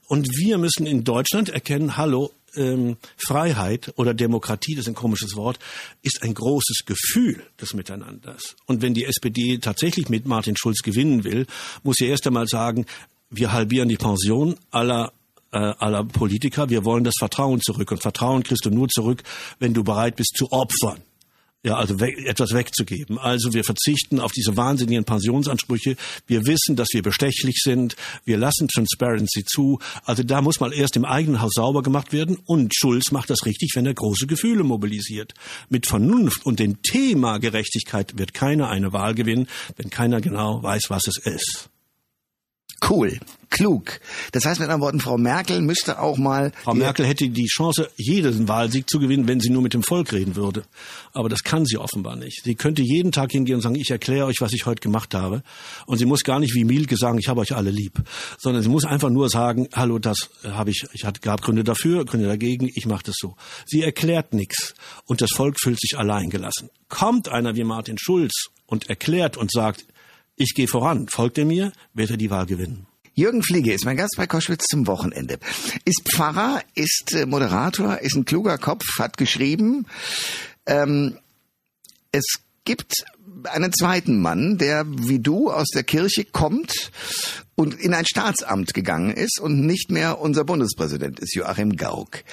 Und 0.07 0.27
wir 0.37 0.59
müssen 0.59 0.87
in 0.87 1.05
Deutschland 1.05 1.49
erkennen, 1.49 1.97
hallo, 1.97 2.33
ähm, 2.57 2.97
Freiheit 3.17 3.93
oder 3.97 4.15
Demokratie, 4.15 4.75
das 4.75 4.85
ist 4.85 4.89
ein 4.89 4.95
komisches 4.95 5.37
Wort, 5.37 5.59
ist 6.03 6.23
ein 6.23 6.35
großes 6.35 6.85
Gefühl 6.87 7.43
des 7.61 7.75
Miteinanders. 7.75 8.57
Und 8.67 8.83
wenn 8.83 8.95
die 8.95 9.05
SPD 9.05 9.59
tatsächlich 9.59 10.09
mit 10.09 10.27
Martin 10.27 10.57
Schulz 10.57 10.83
gewinnen 10.83 11.25
will, 11.25 11.47
muss 11.83 11.97
sie 11.99 12.07
erst 12.07 12.27
einmal 12.27 12.47
sagen, 12.47 12.87
wir 13.31 13.53
halbieren 13.53 13.89
die 13.89 13.97
Pension 13.97 14.57
aller 14.71 15.13
äh, 15.53 15.59
aller 15.59 16.05
Politiker. 16.05 16.71
Wir 16.71 16.85
wollen 16.85 17.05
das 17.05 17.15
Vertrauen 17.19 17.61
zurück. 17.61 17.91
Und 17.93 18.01
Vertrauen 18.01 18.43
kriegst 18.43 18.65
du 18.65 18.71
nur 18.71 18.89
zurück, 18.89 19.23
wenn 19.59 19.75
du 19.75 19.85
bereit 19.85 20.17
bist 20.17 20.35
zu 20.37 20.51
opfern 20.51 21.03
ja, 21.65 21.77
also 21.77 22.01
we 22.01 22.13
etwas 22.27 22.53
wegzugeben. 22.55 23.19
Also 23.19 23.55
wir 23.55 23.63
verzichten 23.63 24.19
auf 24.19 24.33
diese 24.33 24.57
wahnsinnigen 24.57 25.05
Pensionsansprüche. 25.05 25.97
Wir 26.27 26.45
wissen, 26.45 26.75
dass 26.75 26.89
wir 26.93 27.03
bestechlich 27.03 27.61
sind. 27.63 27.95
Wir 28.25 28.37
lassen 28.37 28.67
Transparency 28.67 29.45
zu. 29.45 29.79
Also 30.05 30.25
da 30.25 30.43
muss 30.43 30.59
mal 30.59 30.73
erst 30.73 30.97
im 30.97 31.05
eigenen 31.05 31.41
Haus 31.41 31.53
sauber 31.55 31.83
gemacht 31.83 32.13
werden. 32.13 32.37
Und 32.47 32.75
Schulz 32.75 33.13
macht 33.13 33.31
das 33.31 33.47
richtig, 33.47 33.73
wenn 33.77 33.87
er 33.87 33.95
große 33.95 34.27
Gefühle 34.27 34.65
mobilisiert. 34.65 35.35
Mit 35.69 35.87
Vernunft 35.87 36.45
und 36.45 36.59
dem 36.59 36.83
Thema 36.83 37.39
Gerechtigkeit 37.39 38.19
wird 38.19 38.35
keiner 38.35 38.69
eine 38.69 38.93
Wahl 38.93 39.15
gewinnen, 39.15 39.47
wenn 39.77 39.89
keiner 39.89 40.21
genau 40.21 40.63
weiß, 40.63 40.87
was 40.89 41.07
es 41.07 41.19
ist. 41.19 41.72
Cool, 42.89 43.21
klug. 43.49 44.01
Das 44.33 44.45
heißt 44.45 44.59
mit 44.59 44.69
anderen 44.69 44.81
Worten, 44.81 45.01
Frau 45.01 45.17
Merkel 45.17 45.61
müsste 45.61 46.01
auch 46.01 46.19
mal. 46.19 46.51
Frau 46.65 46.75
Merkel 46.75 47.07
hätte 47.07 47.29
die 47.29 47.47
Chance, 47.47 47.89
jeden 47.97 48.49
Wahlsieg 48.49 48.91
zu 48.91 48.99
gewinnen, 48.99 49.29
wenn 49.29 49.39
sie 49.39 49.51
nur 49.51 49.63
mit 49.63 49.73
dem 49.73 49.85
Volk 49.85 50.13
reden 50.13 50.35
würde. 50.35 50.65
Aber 51.13 51.29
das 51.29 51.45
kann 51.45 51.65
sie 51.65 51.77
offenbar 51.77 52.17
nicht. 52.17 52.43
Sie 52.43 52.57
könnte 52.57 52.83
jeden 52.83 53.13
Tag 53.13 53.31
hingehen 53.31 53.57
und 53.57 53.61
sagen, 53.61 53.77
ich 53.77 53.91
erkläre 53.91 54.27
euch, 54.27 54.41
was 54.41 54.53
ich 54.53 54.67
heute 54.67 54.81
gemacht 54.81 55.15
habe. 55.15 55.43
Und 55.87 55.99
sie 55.99 56.07
muss 56.07 56.25
gar 56.25 56.41
nicht 56.41 56.55
wie 56.55 56.65
Mielke 56.65 56.97
sagen, 56.97 57.19
ich 57.19 57.29
habe 57.29 57.41
euch 57.41 57.55
alle 57.55 57.71
lieb. 57.71 58.03
Sondern 58.39 58.63
sie 58.63 58.69
muss 58.69 58.85
einfach 58.85 59.11
nur 59.11 59.29
sagen, 59.29 59.69
hallo, 59.73 60.01
das 60.01 60.31
habe 60.45 60.71
ich, 60.71 60.85
ich 60.93 61.05
hatte, 61.05 61.21
gab 61.21 61.43
Gründe 61.43 61.63
dafür, 61.63 62.05
Gründe 62.05 62.27
dagegen, 62.27 62.69
ich 62.75 62.87
mache 62.87 63.05
das 63.05 63.15
so. 63.19 63.37
Sie 63.65 63.83
erklärt 63.83 64.35
nichts. 64.35 64.75
Und 65.07 65.21
das 65.21 65.31
Volk 65.31 65.61
fühlt 65.61 65.81
sich 65.81 65.97
allein 65.97 66.31
gelassen. 66.31 66.71
Kommt 66.89 67.29
einer 67.29 67.55
wie 67.55 67.65
Martin 67.65 67.97
Schulz 67.99 68.49
und 68.67 68.89
erklärt 68.89 69.37
und 69.37 69.53
sagt, 69.53 69.85
ich 70.37 70.55
gehe 70.55 70.69
voran, 70.69 71.09
folgt 71.09 71.39
er 71.39 71.45
mir, 71.45 71.73
wird 71.95 72.11
er 72.11 72.17
die 72.17 72.31
Wahl 72.31 72.47
gewinnen. 72.47 72.87
Jürgen 73.15 73.43
Fliege 73.43 73.75
ist 73.75 73.85
mein 73.85 73.99
Gast 73.99 74.15
bei 74.17 74.27
Koschwitz 74.27 74.67
zum 74.69 74.87
Wochenende. 74.87 75.39
Ist 75.85 76.03
Pfarrer, 76.11 76.63
ist 76.75 77.13
äh, 77.13 77.27
Moderator, 77.27 77.99
ist 77.99 78.17
ein 78.17 78.25
kluger 78.25 78.57
Kopf, 78.57 78.85
hat 78.99 79.19
geschrieben. 79.19 79.87
Ähm, 80.65 81.19
es 82.11 82.25
gibt 82.65 83.05
einen 83.45 83.73
zweiten 83.73 84.21
Mann, 84.21 84.57
der 84.57 84.85
wie 84.87 85.19
du 85.19 85.51
aus 85.51 85.69
der 85.75 85.83
Kirche 85.83 86.25
kommt 86.25 86.91
und 87.55 87.75
in 87.75 87.93
ein 87.93 88.07
Staatsamt 88.07 88.73
gegangen 88.73 89.13
ist 89.13 89.41
und 89.41 89.61
nicht 89.67 89.91
mehr 89.91 90.21
unser 90.21 90.45
Bundespräsident 90.45 91.21
ist, 91.21 91.35
Joachim 91.35 91.77
Gauck. 91.77 92.25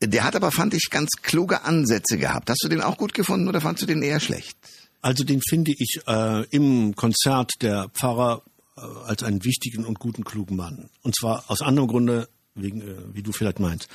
Der 0.00 0.24
hat 0.24 0.34
aber, 0.34 0.50
fand 0.50 0.74
ich, 0.74 0.88
ganz 0.90 1.10
kluge 1.22 1.62
Ansätze 1.62 2.18
gehabt. 2.18 2.50
Hast 2.50 2.64
du 2.64 2.68
den 2.68 2.80
auch 2.80 2.96
gut 2.96 3.14
gefunden 3.14 3.48
oder 3.48 3.60
fandst 3.60 3.82
du 3.82 3.86
den 3.86 4.02
eher 4.02 4.18
schlecht? 4.18 4.56
Also 5.02 5.24
den 5.24 5.40
finde 5.42 5.72
ich 5.76 6.00
äh, 6.06 6.46
im 6.46 6.94
Konzert 6.94 7.50
der 7.60 7.88
Pfarrer 7.90 8.42
äh, 8.76 8.80
als 9.06 9.22
einen 9.22 9.44
wichtigen 9.44 9.84
und 9.84 9.98
guten, 9.98 10.24
klugen 10.24 10.56
Mann. 10.56 10.88
Und 11.02 11.16
zwar 11.16 11.44
aus 11.48 11.60
anderem 11.60 11.88
Grunde, 11.88 12.28
wegen, 12.54 12.80
äh, 12.80 12.94
wie 13.12 13.22
du 13.22 13.32
vielleicht 13.32 13.60
meinst. 13.60 13.88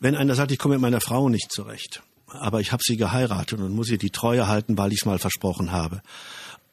Wenn 0.00 0.16
einer 0.16 0.34
sagt, 0.34 0.52
ich 0.52 0.58
komme 0.58 0.74
mit 0.74 0.82
meiner 0.82 1.02
Frau 1.02 1.28
nicht 1.28 1.52
zurecht, 1.52 2.02
aber 2.26 2.60
ich 2.60 2.72
habe 2.72 2.82
sie 2.84 2.96
geheiratet 2.96 3.60
und 3.60 3.74
muss 3.74 3.90
ihr 3.90 3.98
die 3.98 4.10
Treue 4.10 4.48
halten, 4.48 4.78
weil 4.78 4.92
ich 4.92 5.00
es 5.02 5.06
mal 5.06 5.18
versprochen 5.18 5.70
habe. 5.70 6.02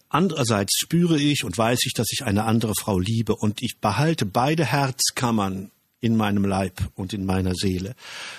Andererseits 0.09 0.77
spüre 0.79 1.17
ich 1.17 1.43
und 1.43 1.57
weiß 1.57 1.85
ich, 1.85 1.93
dass 1.93 2.11
ich 2.11 2.23
eine 2.23 2.45
andere 2.45 2.73
Frau 2.75 2.97
liebe 2.97 3.35
und 3.35 3.61
ich 3.61 3.77
behalte 3.79 4.25
beide 4.25 4.65
Herzkammern 4.65 5.71
in 6.01 6.17
meinem 6.17 6.43
Leib 6.43 6.81
und 6.95 7.13
in 7.13 7.25
meiner 7.25 7.53
Seele, 7.53 7.95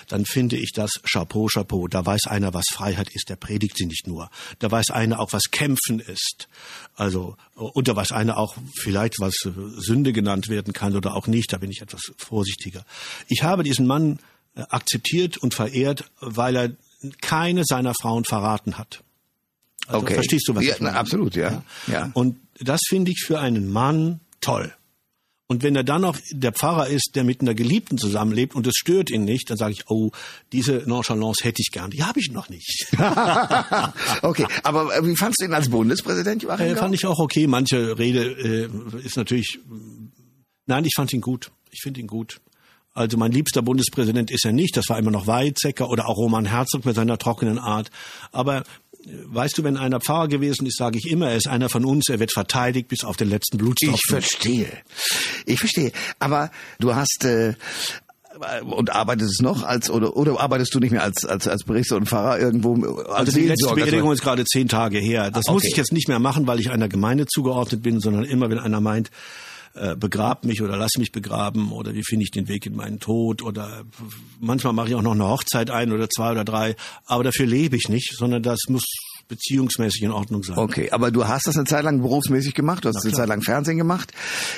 dann 0.09 0.25
finde 0.25 0.57
ich 0.57 0.73
das 0.73 1.01
Chapeau, 1.09 1.47
Chapeau. 1.47 1.87
Da 1.87 2.05
weiß 2.05 2.27
einer, 2.27 2.53
was 2.53 2.65
Freiheit 2.71 3.09
ist, 3.13 3.29
der 3.29 3.37
predigt 3.37 3.77
sie 3.77 3.85
nicht 3.85 4.05
nur. 4.05 4.29
Da 4.59 4.69
weiß 4.69 4.91
einer 4.91 5.19
auch, 5.19 5.31
was 5.31 5.49
Kämpfen 5.49 5.99
ist. 6.01 6.49
Also, 6.95 7.37
und 7.55 7.87
da 7.87 7.95
weiß 7.95 8.11
einer 8.11 8.37
auch 8.37 8.57
vielleicht, 8.75 9.19
was 9.19 9.33
Sünde 9.77 10.11
genannt 10.11 10.49
werden 10.49 10.73
kann 10.73 10.95
oder 10.95 11.15
auch 11.15 11.27
nicht. 11.27 11.53
Da 11.53 11.57
bin 11.57 11.71
ich 11.71 11.81
etwas 11.81 12.01
vorsichtiger. 12.17 12.85
Ich 13.29 13.43
habe 13.43 13.63
diesen 13.63 13.87
Mann 13.87 14.19
äh, 14.55 14.63
akzeptiert 14.69 15.37
und 15.37 15.53
verehrt, 15.53 16.11
weil 16.19 16.55
er 16.57 16.71
keine 17.21 17.63
seiner 17.63 17.93
Frauen 17.93 18.25
verraten 18.25 18.77
hat. 18.77 19.03
Also, 19.87 20.01
okay. 20.01 20.15
Verstehst 20.15 20.47
du, 20.49 20.55
was 20.55 20.65
ja, 20.65 20.73
ich 20.73 20.81
meine? 20.81 20.95
Na, 20.95 20.99
absolut, 20.99 21.35
ja. 21.35 21.63
ja. 21.87 22.11
Und 22.13 22.37
das 22.59 22.81
finde 22.87 23.11
ich 23.11 23.23
für 23.25 23.39
einen 23.39 23.71
Mann 23.71 24.19
toll. 24.41 24.73
Und 25.47 25.61
wenn 25.61 25.75
er 25.75 25.83
dann 25.83 26.01
noch 26.01 26.17
der 26.31 26.53
Pfarrer 26.53 26.87
ist, 26.87 27.11
der 27.15 27.23
mit 27.23 27.41
einer 27.41 27.53
Geliebten 27.53 27.97
zusammenlebt 27.97 28.55
und 28.55 28.65
es 28.65 28.75
stört 28.75 29.11
ihn 29.11 29.25
nicht, 29.25 29.49
dann 29.49 29.57
sage 29.57 29.73
ich, 29.73 29.89
oh, 29.89 30.11
diese 30.51 30.83
Nonchalance 30.85 31.43
hätte 31.43 31.61
ich 31.61 31.69
gern. 31.71 31.91
Die 31.91 32.03
habe 32.03 32.19
ich 32.19 32.31
noch 32.31 32.49
nicht. 32.49 32.87
okay, 34.21 34.47
aber 34.63 34.95
äh, 34.95 35.05
wie 35.05 35.15
fandst 35.17 35.41
du 35.41 35.45
ihn 35.45 35.53
als 35.53 35.69
Bundespräsident, 35.69 36.43
Joachim 36.43 36.65
äh, 36.65 36.75
Fand 36.75 36.95
ich 36.95 37.05
auch 37.05 37.19
okay. 37.19 37.47
Manche 37.47 37.99
Rede 37.99 38.23
äh, 38.23 39.05
ist 39.05 39.17
natürlich, 39.17 39.59
nein, 40.65 40.85
ich 40.85 40.93
fand 40.95 41.11
ihn 41.11 41.21
gut. 41.21 41.51
Ich 41.71 41.81
finde 41.81 41.99
ihn 41.99 42.07
gut. 42.07 42.39
Also 42.93 43.17
mein 43.17 43.31
liebster 43.31 43.63
Bundespräsident 43.63 44.31
ist 44.31 44.45
er 44.45 44.53
nicht. 44.53 44.77
Das 44.77 44.87
war 44.87 44.99
immer 44.99 45.11
noch 45.11 45.27
Weizsäcker 45.27 45.89
oder 45.89 46.07
auch 46.07 46.17
Roman 46.17 46.45
Herzog 46.45 46.85
mit 46.85 46.95
seiner 46.95 47.17
trockenen 47.17 47.57
Art. 47.57 47.89
Aber 48.31 48.63
weißt 49.05 49.57
du, 49.57 49.63
wenn 49.63 49.77
einer 49.77 49.99
Pfarrer 49.99 50.27
gewesen 50.27 50.65
ist, 50.65 50.77
sage 50.77 50.97
ich 50.97 51.09
immer, 51.09 51.29
er 51.29 51.37
ist 51.37 51.47
einer 51.47 51.69
von 51.69 51.85
uns, 51.85 52.09
er 52.09 52.19
wird 52.19 52.31
verteidigt 52.31 52.87
bis 52.87 53.03
auf 53.03 53.17
den 53.17 53.29
letzten 53.29 53.57
Blutstropfen. 53.57 53.99
Ich 53.99 54.09
verstehe. 54.09 54.67
Ich 55.45 55.59
verstehe. 55.59 55.91
Aber 56.19 56.51
du 56.79 56.95
hast 56.95 57.25
äh, 57.25 57.53
und 58.63 58.91
arbeitest 58.91 59.41
noch 59.41 59.63
als 59.63 59.89
oder 59.89 60.15
oder 60.15 60.39
arbeitest 60.39 60.73
du 60.73 60.79
nicht 60.79 60.91
mehr 60.91 61.03
als 61.03 61.25
als 61.25 61.47
als 61.47 61.63
Berichter 61.63 61.97
und 61.97 62.09
Pfarrer 62.09 62.39
irgendwo 62.39 62.75
als 62.95 63.29
Also 63.29 63.31
die 63.39 63.47
letzte 63.47 63.73
Beerdigung 63.73 64.11
ist 64.11 64.21
gerade 64.21 64.43
zehn 64.45 64.67
Tage 64.67 64.99
her. 64.99 65.29
Das 65.31 65.45
okay. 65.45 65.53
muss 65.53 65.63
ich 65.65 65.75
jetzt 65.75 65.93
nicht 65.93 66.07
mehr 66.07 66.19
machen, 66.19 66.47
weil 66.47 66.59
ich 66.59 66.71
einer 66.71 66.87
Gemeinde 66.87 67.25
zugeordnet 67.27 67.83
bin, 67.83 67.99
sondern 67.99 68.23
immer 68.23 68.49
wenn 68.49 68.59
einer 68.59 68.81
meint, 68.81 69.11
äh, 69.75 69.95
begrab 69.95 70.45
mich 70.45 70.61
oder 70.61 70.77
lass 70.77 70.91
mich 70.97 71.11
begraben 71.11 71.71
oder 71.71 71.93
wie 71.93 72.03
finde 72.03 72.23
ich 72.23 72.31
den 72.31 72.47
Weg 72.47 72.65
in 72.65 72.75
meinen 72.75 72.99
Tod 72.99 73.41
oder 73.41 73.83
manchmal 74.39 74.73
mache 74.73 74.89
ich 74.89 74.95
auch 74.95 75.01
noch 75.01 75.13
eine 75.13 75.27
Hochzeit 75.27 75.71
ein 75.71 75.91
oder 75.91 76.09
zwei 76.09 76.31
oder 76.31 76.45
drei, 76.45 76.75
aber 77.05 77.23
dafür 77.23 77.45
lebe 77.45 77.75
ich 77.75 77.89
nicht, 77.89 78.15
sondern 78.15 78.43
das 78.43 78.59
muss 78.67 78.83
beziehungsmäßig 79.27 80.03
in 80.03 80.11
Ordnung 80.11 80.43
sein. 80.43 80.57
Okay, 80.57 80.91
aber 80.91 81.09
du 81.09 81.27
hast 81.27 81.47
das 81.47 81.55
eine 81.55 81.65
Zeit 81.65 81.83
lang 81.83 82.01
berufsmäßig 82.01 82.53
gemacht, 82.53 82.85
du 82.85 82.89
hast 82.89 83.03
eine 83.03 83.13
Zeit 83.13 83.27
lang 83.27 83.41
Fernsehen 83.41 83.77
gemacht. 83.77 84.11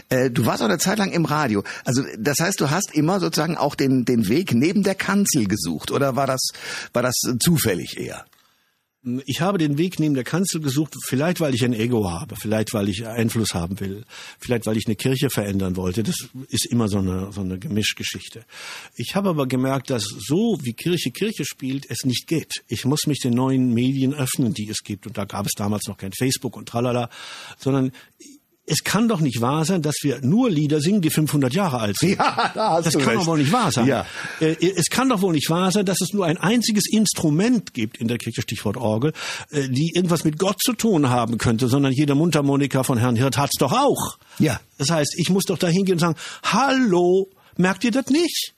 Äh, 0.09 0.31
du 0.31 0.45
warst 0.45 0.61
auch 0.61 0.67
eine 0.67 0.79
Zeit 0.79 0.97
lang 0.97 1.11
im 1.11 1.25
Radio. 1.25 1.63
Also 1.85 2.03
das 2.17 2.37
heißt, 2.41 2.59
du 2.59 2.69
hast 2.69 2.93
immer 2.93 3.19
sozusagen 3.19 3.57
auch 3.57 3.75
den, 3.75 4.05
den 4.05 4.27
Weg 4.27 4.53
neben 4.53 4.83
der 4.83 4.95
Kanzel 4.95 5.45
gesucht 5.45 5.91
oder 5.91 6.15
war 6.15 6.27
das, 6.27 6.49
war 6.93 7.03
das 7.03 7.15
zufällig 7.39 7.97
eher? 7.97 8.25
Ich 9.25 9.41
habe 9.41 9.57
den 9.57 9.77
Weg 9.77 9.99
neben 9.99 10.15
der 10.15 10.23
Kanzel 10.23 10.61
gesucht, 10.61 10.95
vielleicht 11.05 11.39
weil 11.39 11.53
ich 11.53 11.63
ein 11.63 11.73
Ego 11.73 12.09
habe, 12.09 12.35
vielleicht 12.35 12.73
weil 12.73 12.89
ich 12.89 13.05
Einfluss 13.05 13.53
haben 13.53 13.79
will, 13.79 14.03
vielleicht 14.39 14.65
weil 14.65 14.77
ich 14.77 14.87
eine 14.87 14.95
Kirche 14.95 15.29
verändern 15.29 15.75
wollte. 15.75 16.01
Das 16.01 16.15
ist 16.49 16.65
immer 16.65 16.87
so 16.87 16.97
eine, 16.97 17.31
so 17.31 17.41
eine 17.41 17.59
Gemischgeschichte. 17.59 18.45
Ich 18.95 19.15
habe 19.15 19.29
aber 19.29 19.47
gemerkt, 19.47 19.91
dass 19.91 20.03
so 20.03 20.57
wie 20.63 20.73
Kirche 20.73 21.11
Kirche 21.11 21.45
spielt, 21.45 21.85
es 21.89 22.03
nicht 22.03 22.27
geht. 22.27 22.63
Ich 22.67 22.85
muss 22.85 23.05
mich 23.05 23.19
den 23.19 23.33
neuen 23.33 23.73
Medien 23.73 24.13
öffnen, 24.13 24.53
die 24.53 24.67
es 24.69 24.83
gibt. 24.83 25.05
Und 25.05 25.17
da 25.17 25.25
gab 25.25 25.45
es 25.45 25.53
damals 25.53 25.87
noch 25.87 25.97
kein 25.97 26.11
Facebook 26.11 26.57
und 26.57 26.67
tralala, 26.67 27.09
sondern 27.59 27.91
es 28.67 28.83
kann 28.83 29.07
doch 29.07 29.19
nicht 29.19 29.41
wahr 29.41 29.63
sein, 29.63 29.81
dass 29.81 29.97
wir 30.01 30.21
nur 30.21 30.49
Lieder 30.49 30.81
singen, 30.81 31.01
die 31.01 31.11
500 31.11 31.53
Jahre 31.53 31.79
alt 31.79 31.97
sind. 31.97 32.17
Ja, 32.25 32.51
da 32.53 32.69
hast 32.71 32.85
das 32.85 32.93
du 32.93 32.99
kann 32.99 33.09
recht. 33.09 33.21
doch 33.21 33.27
wohl 33.27 33.37
nicht 33.37 33.51
wahr 33.51 33.71
sein. 33.71 33.85
Ja. 33.85 34.05
Äh, 34.39 34.55
es 34.75 34.87
kann 34.89 35.09
doch 35.09 35.21
wohl 35.21 35.33
nicht 35.33 35.49
wahr 35.49 35.71
sein, 35.71 35.85
dass 35.85 36.01
es 36.01 36.13
nur 36.13 36.25
ein 36.25 36.37
einziges 36.37 36.85
Instrument 36.91 37.73
gibt 37.73 37.97
in 37.97 38.07
der 38.07 38.17
Kirche, 38.17 38.41
Stichwort 38.41 38.77
Orgel, 38.77 39.13
äh, 39.51 39.69
die 39.69 39.91
irgendwas 39.93 40.23
mit 40.23 40.39
Gott 40.39 40.61
zu 40.63 40.73
tun 40.73 41.09
haben 41.09 41.37
könnte, 41.37 41.67
sondern 41.67 41.91
jeder 41.91 42.15
Mundharmonika 42.15 42.83
von 42.83 42.97
Herrn 42.97 43.15
Hirt 43.15 43.37
hat's 43.37 43.57
doch 43.59 43.71
auch. 43.73 44.17
Ja. 44.39 44.59
Das 44.77 44.89
heißt, 44.89 45.13
ich 45.17 45.29
muss 45.29 45.43
doch 45.43 45.57
da 45.57 45.67
hingehen 45.67 45.95
und 45.95 45.99
sagen, 45.99 46.15
hallo, 46.43 47.29
merkt 47.57 47.83
ihr 47.83 47.91
das 47.91 48.07
nicht? 48.07 48.54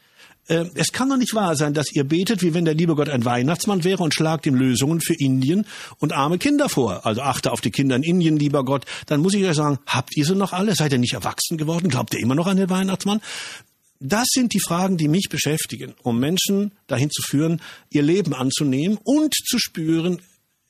Äh, 0.47 0.65
es 0.75 0.91
kann 0.91 1.09
doch 1.09 1.17
nicht 1.17 1.33
wahr 1.33 1.55
sein, 1.55 1.73
dass 1.73 1.91
ihr 1.93 2.03
betet, 2.03 2.41
wie 2.41 2.53
wenn 2.53 2.65
der 2.65 2.73
liebe 2.73 2.95
Gott 2.95 3.09
ein 3.09 3.25
Weihnachtsmann 3.25 3.83
wäre 3.83 4.03
und 4.03 4.13
schlagt 4.13 4.45
ihm 4.45 4.55
Lösungen 4.55 5.01
für 5.01 5.13
Indien 5.13 5.65
und 5.99 6.13
arme 6.13 6.37
Kinder 6.37 6.69
vor. 6.69 7.05
Also 7.05 7.21
achte 7.21 7.51
auf 7.51 7.61
die 7.61 7.71
Kinder 7.71 7.95
in 7.95 8.03
Indien, 8.03 8.37
lieber 8.37 8.63
Gott. 8.63 8.85
Dann 9.05 9.21
muss 9.21 9.33
ich 9.33 9.45
euch 9.45 9.55
sagen, 9.55 9.79
habt 9.85 10.15
ihr 10.15 10.25
sie 10.25 10.35
noch 10.35 10.53
alle? 10.53 10.75
Seid 10.75 10.91
ihr 10.91 10.99
nicht 10.99 11.13
erwachsen 11.13 11.57
geworden? 11.57 11.89
Glaubt 11.89 12.13
ihr 12.13 12.19
immer 12.19 12.35
noch 12.35 12.47
an 12.47 12.57
den 12.57 12.69
Weihnachtsmann? 12.69 13.21
Das 13.99 14.27
sind 14.31 14.53
die 14.53 14.59
Fragen, 14.59 14.97
die 14.97 15.07
mich 15.07 15.27
beschäftigen, 15.29 15.95
um 16.03 16.19
Menschen 16.19 16.71
dahin 16.85 17.09
zu 17.09 17.23
führen, 17.23 17.61
ihr 17.89 18.03
Leben 18.03 18.33
anzunehmen 18.35 18.99
und 19.03 19.33
zu 19.33 19.57
spüren, 19.57 20.21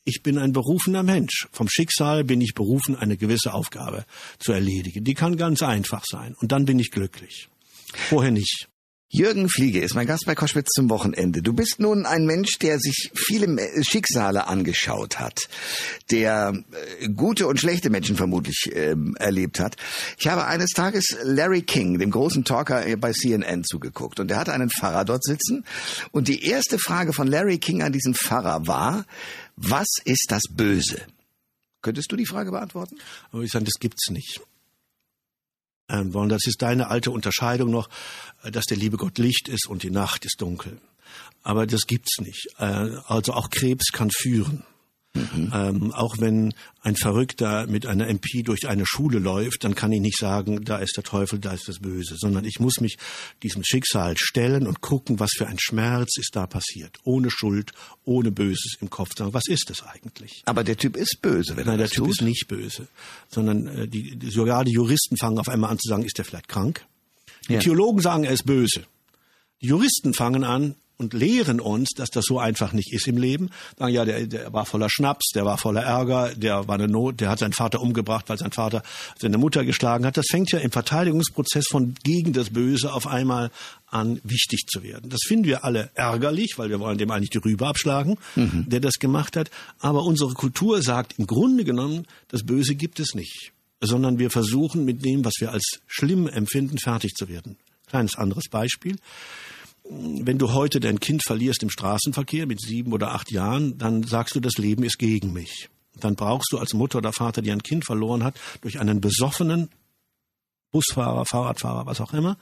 ich 0.05 0.23
bin 0.23 0.37
ein 0.37 0.53
berufener 0.53 1.03
Mensch. 1.03 1.49
Vom 1.51 1.67
Schicksal 1.67 2.23
bin 2.23 2.39
ich 2.39 2.53
berufen, 2.53 2.95
eine 2.95 3.17
gewisse 3.17 3.53
Aufgabe 3.53 4.05
zu 4.39 4.53
erledigen. 4.53 5.03
Die 5.03 5.13
kann 5.13 5.35
ganz 5.35 5.61
einfach 5.61 6.05
sein. 6.07 6.33
Und 6.39 6.53
dann 6.53 6.63
bin 6.63 6.79
ich 6.79 6.91
glücklich. 6.91 7.49
Vorher 7.93 8.31
nicht. 8.31 8.69
Jürgen 9.09 9.47
Fliege 9.47 9.79
ist 9.79 9.95
mein 9.95 10.05
Gast 10.05 10.25
bei 10.25 10.35
Koschwitz 10.35 10.67
zum 10.75 10.89
Wochenende. 10.89 11.41
Du 11.41 11.53
bist 11.53 11.79
nun 11.79 12.05
ein 12.05 12.25
Mensch, 12.25 12.59
der 12.59 12.77
sich 12.77 13.09
viele 13.15 13.57
Schicksale 13.81 14.47
angeschaut 14.47 15.17
hat, 15.17 15.47
der 16.11 16.61
äh, 16.99 17.07
gute 17.07 17.47
und 17.47 17.57
schlechte 17.57 17.89
Menschen 17.89 18.17
vermutlich 18.17 18.69
äh, 18.75 18.95
erlebt 19.15 19.61
hat. 19.61 19.77
Ich 20.17 20.27
habe 20.27 20.45
eines 20.45 20.71
Tages 20.71 21.15
Larry 21.23 21.61
King, 21.61 21.99
dem 21.99 22.11
großen 22.11 22.43
Talker 22.43 22.85
äh, 22.85 22.97
bei 22.97 23.13
CNN, 23.13 23.63
zugeguckt 23.63 24.19
und 24.19 24.29
er 24.29 24.39
hatte 24.39 24.51
einen 24.51 24.69
Pfarrer 24.69 25.05
dort 25.05 25.23
sitzen 25.23 25.63
und 26.11 26.27
die 26.27 26.43
erste 26.43 26.77
Frage 26.77 27.13
von 27.13 27.27
Larry 27.27 27.59
King 27.59 27.83
an 27.83 27.93
diesen 27.93 28.13
Pfarrer 28.13 28.67
war, 28.67 29.05
was 29.55 29.87
ist 30.03 30.25
das 30.29 30.43
Böse? 30.51 31.01
Könntest 31.81 32.11
du 32.11 32.17
die 32.17 32.25
Frage 32.25 32.51
beantworten? 32.51 32.97
Aber 33.31 33.43
ich 33.43 33.51
sage, 33.51 33.63
das 33.63 33.79
gibt's 33.79 34.09
nicht 34.09 34.41
wollen. 35.89 36.29
Das 36.29 36.45
ist 36.45 36.61
deine 36.61 36.89
alte 36.89 37.11
Unterscheidung 37.11 37.71
noch, 37.71 37.89
äh, 38.43 38.51
dass 38.51 38.65
der 38.65 38.77
liebe 38.77 38.97
Gott 38.97 39.17
Licht 39.17 39.47
ist 39.47 39.67
und 39.67 39.83
die 39.83 39.91
Nacht 39.91 40.25
ist 40.25 40.41
dunkel. 40.41 40.79
Aber 41.43 41.65
das 41.65 41.87
gibt's 41.87 42.19
nicht. 42.19 42.47
Äh, 42.59 42.97
also 43.07 43.33
auch 43.33 43.49
Krebs 43.49 43.91
kann 43.91 44.09
führen. 44.11 44.63
Mhm. 45.17 45.51
Ähm, 45.53 45.93
auch 45.93 46.17
wenn 46.19 46.53
ein 46.81 46.95
Verrückter 46.95 47.67
mit 47.67 47.85
einer 47.85 48.07
MP 48.07 48.43
durch 48.43 48.67
eine 48.67 48.85
Schule 48.85 49.19
läuft, 49.19 49.63
dann 49.63 49.75
kann 49.75 49.91
ich 49.91 50.01
nicht 50.01 50.17
sagen, 50.17 50.63
da 50.63 50.77
ist 50.77 50.95
der 50.97 51.03
Teufel, 51.03 51.39
da 51.39 51.51
ist 51.51 51.67
das 51.67 51.79
Böse, 51.79 52.15
sondern 52.17 52.45
ich 52.45 52.59
muss 52.59 52.79
mich 52.79 52.97
diesem 53.43 53.63
Schicksal 53.63 54.15
stellen 54.17 54.67
und 54.67 54.81
gucken, 54.81 55.19
was 55.19 55.31
für 55.35 55.47
ein 55.47 55.59
Schmerz 55.59 56.17
ist 56.17 56.35
da 56.35 56.47
passiert. 56.47 56.97
Ohne 57.03 57.29
Schuld, 57.29 57.71
ohne 58.03 58.31
Böses 58.31 58.77
im 58.79 58.89
Kopf. 58.89 59.15
Sagen, 59.17 59.33
was 59.33 59.47
ist 59.47 59.69
das 59.69 59.83
eigentlich? 59.83 60.43
Aber 60.45 60.63
der 60.63 60.77
Typ 60.77 60.95
ist 60.95 61.19
böse, 61.21 61.57
wenn 61.57 61.65
Nein, 61.65 61.75
er 61.75 61.87
der 61.87 61.89
Typ 61.89 62.05
tut. 62.05 62.13
ist 62.13 62.21
nicht 62.21 62.47
böse, 62.47 62.87
sondern 63.29 63.67
äh, 63.67 63.87
die, 63.87 64.17
sogar 64.29 64.63
die 64.63 64.73
Juristen 64.73 65.17
fangen 65.17 65.39
auf 65.39 65.49
einmal 65.49 65.71
an 65.71 65.79
zu 65.79 65.89
sagen, 65.89 66.03
ist 66.03 66.17
der 66.17 66.25
vielleicht 66.25 66.47
krank? 66.47 66.85
Die 67.49 67.53
ja. 67.53 67.59
Theologen 67.59 68.01
sagen, 68.01 68.23
er 68.23 68.33
ist 68.33 68.45
böse. 68.45 68.85
Die 69.61 69.67
Juristen 69.67 70.13
fangen 70.13 70.43
an, 70.43 70.75
und 70.97 71.13
lehren 71.13 71.59
uns, 71.59 71.89
dass 71.95 72.09
das 72.09 72.25
so 72.25 72.39
einfach 72.39 72.73
nicht 72.73 72.91
ist 72.91 73.07
im 73.07 73.17
Leben. 73.17 73.49
Sagen, 73.77 73.93
ja, 73.93 74.03
der, 74.03 74.25
der 74.25 74.53
war 74.53 74.65
voller 74.65 74.89
Schnaps, 74.89 75.31
der 75.33 75.45
war 75.45 75.57
voller 75.57 75.83
Ärger, 75.83 76.33
der 76.35 76.67
war 76.67 76.75
eine 76.75 76.87
Not, 76.87 77.21
der 77.21 77.29
hat 77.29 77.39
seinen 77.39 77.53
Vater 77.53 77.81
umgebracht, 77.81 78.25
weil 78.27 78.37
sein 78.37 78.51
Vater 78.51 78.81
seine 79.17 79.37
Mutter 79.37 79.63
geschlagen 79.63 80.05
hat. 80.05 80.17
Das 80.17 80.25
fängt 80.29 80.51
ja 80.51 80.59
im 80.59 80.71
Verteidigungsprozess 80.71 81.67
von 81.69 81.93
gegen 82.03 82.33
das 82.33 82.49
Böse 82.49 82.91
auf 82.91 83.05
einmal 83.05 83.51
an, 83.85 84.19
wichtig 84.23 84.65
zu 84.67 84.83
werden. 84.83 85.09
Das 85.09 85.21
finden 85.25 85.45
wir 85.45 85.63
alle 85.63 85.91
ärgerlich, 85.93 86.57
weil 86.57 86.69
wir 86.69 86.79
wollen 86.79 86.97
dem 86.97 87.11
eigentlich 87.11 87.29
die 87.29 87.37
Rübe 87.37 87.67
abschlagen, 87.67 88.17
mhm. 88.35 88.65
der 88.67 88.79
das 88.79 88.95
gemacht 88.95 89.37
hat. 89.37 89.51
Aber 89.79 90.03
unsere 90.03 90.33
Kultur 90.33 90.81
sagt 90.81 91.19
im 91.19 91.27
Grunde 91.27 91.63
genommen, 91.63 92.07
das 92.29 92.43
Böse 92.43 92.75
gibt 92.75 92.99
es 92.99 93.13
nicht, 93.13 93.51
sondern 93.79 94.17
wir 94.17 94.31
versuchen 94.31 94.83
mit 94.83 95.05
dem, 95.05 95.23
was 95.23 95.35
wir 95.39 95.51
als 95.51 95.79
schlimm 95.85 96.27
empfinden, 96.27 96.79
fertig 96.79 97.13
zu 97.13 97.29
werden. 97.29 97.57
Kleines 97.87 98.15
anderes 98.15 98.49
Beispiel 98.49 98.97
wenn 99.89 100.37
du 100.37 100.53
heute 100.53 100.79
dein 100.79 100.99
Kind 100.99 101.23
verlierst 101.23 101.63
im 101.63 101.69
Straßenverkehr 101.69 102.45
mit 102.45 102.59
sieben 102.61 102.93
oder 102.93 103.13
acht 103.13 103.31
Jahren, 103.31 103.77
dann 103.77 104.03
sagst 104.03 104.35
du, 104.35 104.39
das 104.39 104.57
Leben 104.57 104.83
ist 104.83 104.99
gegen 104.99 105.33
mich. 105.33 105.69
Dann 105.99 106.15
brauchst 106.15 106.51
du 106.51 106.57
als 106.57 106.73
Mutter 106.73 106.99
oder 106.99 107.13
Vater, 107.13 107.41
die 107.41 107.51
ein 107.51 107.63
Kind 107.63 107.85
verloren 107.85 108.23
hat, 108.23 108.35
durch 108.61 108.79
einen 108.79 109.01
besoffenen 109.01 109.69
Busfahrer, 110.71 111.25
Fahrradfahrer, 111.25 111.85
was 111.85 112.01
auch 112.01 112.13
immer, 112.13 112.37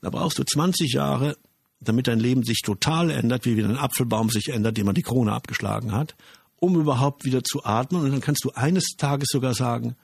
da 0.00 0.10
brauchst 0.10 0.38
du 0.38 0.44
20 0.44 0.92
Jahre, 0.92 1.36
damit 1.80 2.06
dein 2.08 2.20
Leben 2.20 2.42
sich 2.42 2.62
total 2.62 3.10
ändert, 3.10 3.44
wie 3.44 3.56
wieder 3.56 3.68
ein 3.68 3.76
Apfelbaum 3.76 4.30
sich 4.30 4.48
ändert, 4.48 4.76
dem 4.76 4.86
man 4.86 4.94
die 4.94 5.02
Krone 5.02 5.32
abgeschlagen 5.32 5.92
hat. 5.92 6.16
um 6.60 6.74
überhaupt 6.74 7.24
wieder 7.24 7.44
zu 7.44 7.64
atmen. 7.64 8.02
Und 8.02 8.10
dann 8.10 8.20
kannst 8.20 8.44
du 8.44 8.50
eines 8.50 8.96
Tages 8.96 9.28
sogar 9.30 9.54
sagen, 9.54 9.94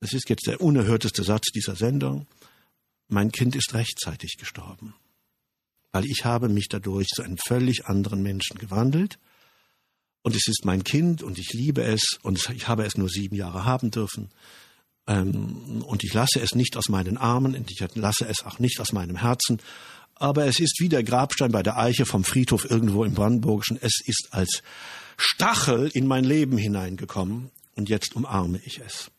das 0.00 0.12
ist 0.12 0.28
jetzt 0.28 0.48
der 0.48 0.60
unerhörteste 0.60 1.22
Satz 1.22 1.52
dieser 1.54 1.76
Sendung, 1.76 2.26
mein 3.08 3.30
Kind 3.30 3.54
ist 3.54 3.74
rechtzeitig 3.74 4.38
gestorben. 4.38 4.94
Weil 5.92 6.04
ich 6.04 6.24
habe 6.24 6.48
mich 6.48 6.68
dadurch 6.68 7.08
zu 7.08 7.22
einem 7.22 7.38
völlig 7.38 7.86
anderen 7.86 8.22
Menschen 8.22 8.58
gewandelt. 8.58 9.18
Und 10.22 10.36
es 10.36 10.46
ist 10.48 10.64
mein 10.64 10.84
Kind 10.84 11.22
und 11.22 11.38
ich 11.38 11.52
liebe 11.52 11.82
es 11.82 12.18
und 12.22 12.50
ich 12.54 12.68
habe 12.68 12.84
es 12.84 12.96
nur 12.96 13.08
sieben 13.08 13.36
Jahre 13.36 13.64
haben 13.64 13.90
dürfen. 13.90 14.30
Ähm, 15.06 15.82
und 15.86 16.04
ich 16.04 16.12
lasse 16.12 16.40
es 16.40 16.54
nicht 16.54 16.76
aus 16.76 16.88
meinen 16.88 17.16
Armen 17.16 17.54
und 17.54 17.70
ich 17.70 17.82
lasse 17.94 18.26
es 18.26 18.44
auch 18.44 18.58
nicht 18.58 18.80
aus 18.80 18.92
meinem 18.92 19.16
Herzen. 19.16 19.58
Aber 20.14 20.46
es 20.46 20.60
ist 20.60 20.80
wie 20.80 20.88
der 20.88 21.04
Grabstein 21.04 21.52
bei 21.52 21.62
der 21.62 21.78
Eiche 21.78 22.04
vom 22.04 22.24
Friedhof 22.24 22.68
irgendwo 22.68 23.04
im 23.04 23.14
Brandenburgischen. 23.14 23.78
Es 23.80 24.00
ist 24.04 24.28
als 24.32 24.62
Stachel 25.16 25.90
in 25.94 26.06
mein 26.06 26.24
Leben 26.24 26.58
hineingekommen 26.58 27.50
und 27.76 27.88
jetzt 27.88 28.16
umarme 28.16 28.60
ich 28.64 28.80
es. 28.80 29.10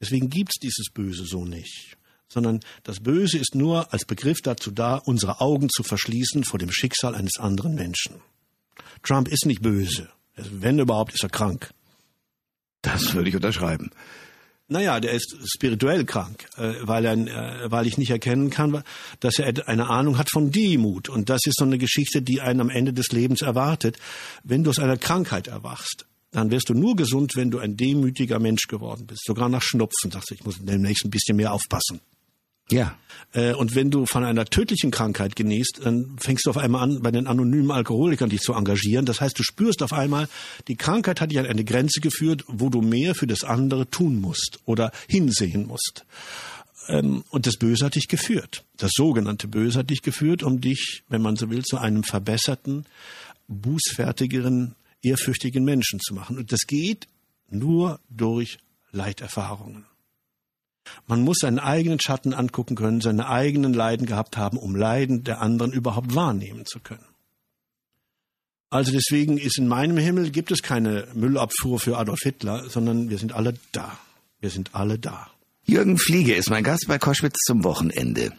Deswegen 0.00 0.28
gibt's 0.28 0.58
dieses 0.58 0.90
Böse 0.92 1.24
so 1.24 1.44
nicht 1.44 1.96
sondern 2.32 2.60
das 2.84 3.00
Böse 3.00 3.38
ist 3.38 3.54
nur 3.54 3.92
als 3.92 4.04
Begriff 4.04 4.40
dazu 4.42 4.70
da, 4.70 4.96
unsere 4.96 5.40
Augen 5.40 5.68
zu 5.68 5.82
verschließen 5.82 6.44
vor 6.44 6.58
dem 6.58 6.72
Schicksal 6.72 7.14
eines 7.14 7.38
anderen 7.38 7.74
Menschen. 7.74 8.22
Trump 9.02 9.28
ist 9.28 9.46
nicht 9.46 9.62
böse. 9.62 10.08
Wenn 10.36 10.78
überhaupt, 10.78 11.14
ist 11.14 11.22
er 11.22 11.28
krank. 11.28 11.70
Das 12.82 13.14
würde 13.14 13.28
ich 13.28 13.36
unterschreiben. 13.36 13.90
Naja, 14.68 15.00
der 15.00 15.12
ist 15.12 15.36
spirituell 15.46 16.04
krank, 16.04 16.46
äh, 16.56 16.74
weil, 16.82 17.04
er, 17.04 17.14
äh, 17.14 17.70
weil 17.72 17.88
ich 17.88 17.98
nicht 17.98 18.10
erkennen 18.10 18.50
kann, 18.50 18.84
dass 19.18 19.40
er 19.40 19.68
eine 19.68 19.90
Ahnung 19.90 20.16
hat 20.16 20.30
von 20.30 20.52
Demut. 20.52 21.08
Und 21.08 21.28
das 21.28 21.40
ist 21.44 21.58
so 21.58 21.64
eine 21.64 21.76
Geschichte, 21.76 22.22
die 22.22 22.40
einen 22.40 22.60
am 22.60 22.70
Ende 22.70 22.92
des 22.92 23.08
Lebens 23.08 23.42
erwartet. 23.42 23.98
Wenn 24.44 24.62
du 24.62 24.70
aus 24.70 24.78
einer 24.78 24.96
Krankheit 24.96 25.48
erwachst, 25.48 26.06
dann 26.30 26.52
wirst 26.52 26.68
du 26.68 26.74
nur 26.74 26.94
gesund, 26.94 27.32
wenn 27.34 27.50
du 27.50 27.58
ein 27.58 27.76
demütiger 27.76 28.38
Mensch 28.38 28.68
geworden 28.68 29.08
bist. 29.08 29.24
Sogar 29.24 29.48
nach 29.48 29.62
Schnupfen 29.62 30.12
sagst 30.12 30.30
du, 30.30 30.34
ich 30.34 30.44
muss 30.44 30.58
demnächst 30.60 31.04
ein 31.04 31.10
bisschen 31.10 31.36
mehr 31.36 31.52
aufpassen. 31.52 32.00
Ja. 32.70 32.96
Äh, 33.32 33.54
und 33.54 33.74
wenn 33.74 33.90
du 33.90 34.06
von 34.06 34.24
einer 34.24 34.44
tödlichen 34.44 34.90
Krankheit 34.90 35.36
genießt, 35.36 35.80
dann 35.84 36.16
fängst 36.18 36.46
du 36.46 36.50
auf 36.50 36.56
einmal 36.56 36.82
an, 36.82 37.02
bei 37.02 37.10
den 37.10 37.26
anonymen 37.26 37.70
Alkoholikern 37.70 38.30
dich 38.30 38.40
zu 38.40 38.54
engagieren. 38.54 39.06
Das 39.06 39.20
heißt, 39.20 39.38
du 39.38 39.42
spürst 39.42 39.82
auf 39.82 39.92
einmal, 39.92 40.28
die 40.68 40.76
Krankheit 40.76 41.20
hat 41.20 41.30
dich 41.30 41.38
an 41.38 41.46
eine 41.46 41.64
Grenze 41.64 42.00
geführt, 42.00 42.44
wo 42.46 42.68
du 42.68 42.80
mehr 42.80 43.14
für 43.14 43.26
das 43.26 43.44
andere 43.44 43.88
tun 43.88 44.20
musst 44.20 44.60
oder 44.64 44.92
hinsehen 45.08 45.66
musst. 45.66 46.04
Ähm, 46.88 47.24
und 47.30 47.46
das 47.46 47.56
Böse 47.56 47.84
hat 47.84 47.94
dich 47.94 48.08
geführt. 48.08 48.64
Das 48.76 48.92
sogenannte 48.94 49.48
Böse 49.48 49.80
hat 49.80 49.90
dich 49.90 50.02
geführt, 50.02 50.42
um 50.42 50.60
dich, 50.60 51.02
wenn 51.08 51.22
man 51.22 51.36
so 51.36 51.50
will, 51.50 51.62
zu 51.62 51.78
einem 51.78 52.02
verbesserten, 52.02 52.86
bußfertigeren, 53.48 54.74
ehrfürchtigen 55.02 55.64
Menschen 55.64 56.00
zu 56.00 56.14
machen. 56.14 56.38
Und 56.38 56.52
das 56.52 56.60
geht 56.66 57.06
nur 57.48 58.00
durch 58.08 58.58
Leiterfahrungen. 58.92 59.89
Man 61.06 61.22
muss 61.22 61.38
seinen 61.38 61.58
eigenen 61.58 62.00
Schatten 62.00 62.34
angucken 62.34 62.76
können, 62.76 63.00
seine 63.00 63.28
eigenen 63.28 63.74
Leiden 63.74 64.06
gehabt 64.06 64.36
haben, 64.36 64.56
um 64.58 64.74
Leiden 64.74 65.24
der 65.24 65.40
anderen 65.40 65.72
überhaupt 65.72 66.14
wahrnehmen 66.14 66.66
zu 66.66 66.80
können. 66.80 67.04
Also 68.70 68.92
deswegen 68.92 69.36
ist 69.36 69.58
in 69.58 69.66
meinem 69.66 69.96
Himmel 69.96 70.30
gibt 70.30 70.52
es 70.52 70.62
keine 70.62 71.08
Müllabfuhr 71.14 71.80
für 71.80 71.98
Adolf 71.98 72.20
Hitler, 72.22 72.68
sondern 72.68 73.10
wir 73.10 73.18
sind 73.18 73.32
alle 73.32 73.54
da. 73.72 73.98
Wir 74.38 74.50
sind 74.50 74.74
alle 74.74 74.98
da. 74.98 75.28
Jürgen 75.64 75.98
Fliege 75.98 76.34
ist 76.34 76.50
mein 76.50 76.64
Gast 76.64 76.86
bei 76.86 76.98
Koschwitz 76.98 77.38
zum 77.44 77.64
Wochenende. 77.64 78.32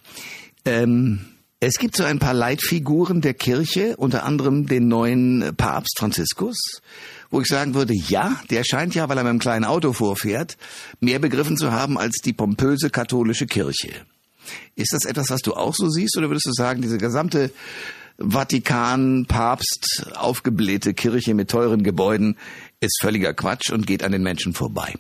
Ähm, 0.66 1.26
es 1.60 1.76
gibt 1.78 1.96
so 1.96 2.04
ein 2.04 2.20
paar 2.20 2.34
Leitfiguren 2.34 3.22
der 3.22 3.34
Kirche, 3.34 3.96
unter 3.98 4.24
anderem 4.24 4.68
den 4.68 4.88
neuen 4.88 5.54
Papst 5.58 6.00
Franziskus, 6.00 6.82
wo 7.32 7.42
ich 7.42 7.48
sagen 7.48 7.74
würde, 7.74 7.94
ja, 7.96 8.40
der 8.50 8.64
scheint 8.64 8.94
ja, 8.94 9.10
weil 9.10 9.18
er 9.18 9.24
mit 9.24 9.32
einem 9.32 9.40
kleinen 9.40 9.66
Auto 9.66 9.94
vorfährt, 9.94 10.58
mehr 11.00 11.18
begriffen 11.18 11.58
zu 11.58 11.72
haben 11.72 11.98
als 11.98 12.18
die 12.24 12.34
pompöse 12.34 12.90
katholische 12.90 13.48
Kirche. 13.48 13.90
Ist 14.76 14.94
das 14.94 15.06
etwas, 15.06 15.30
was 15.30 15.42
du 15.42 15.54
auch 15.54 15.74
so 15.74 15.90
siehst, 15.90 16.18
oder 16.18 16.30
würdest 16.30 16.48
du 16.48 16.52
sagen, 16.52 16.82
diese 16.82 16.98
gesamte 16.98 17.52
Vatikan, 18.18 19.26
Papst, 19.28 20.12
aufgeblähte 20.16 20.94
Kirche 20.94 21.34
mit 21.34 21.50
teuren 21.50 21.84
Gebäuden 21.84 22.38
ist 22.80 23.00
völliger 23.02 23.34
Quatsch 23.34 23.72
und 23.72 23.88
geht 23.88 24.04
an 24.04 24.12
den 24.12 24.24
Menschen 24.24 24.54
vorbei? 24.54 24.96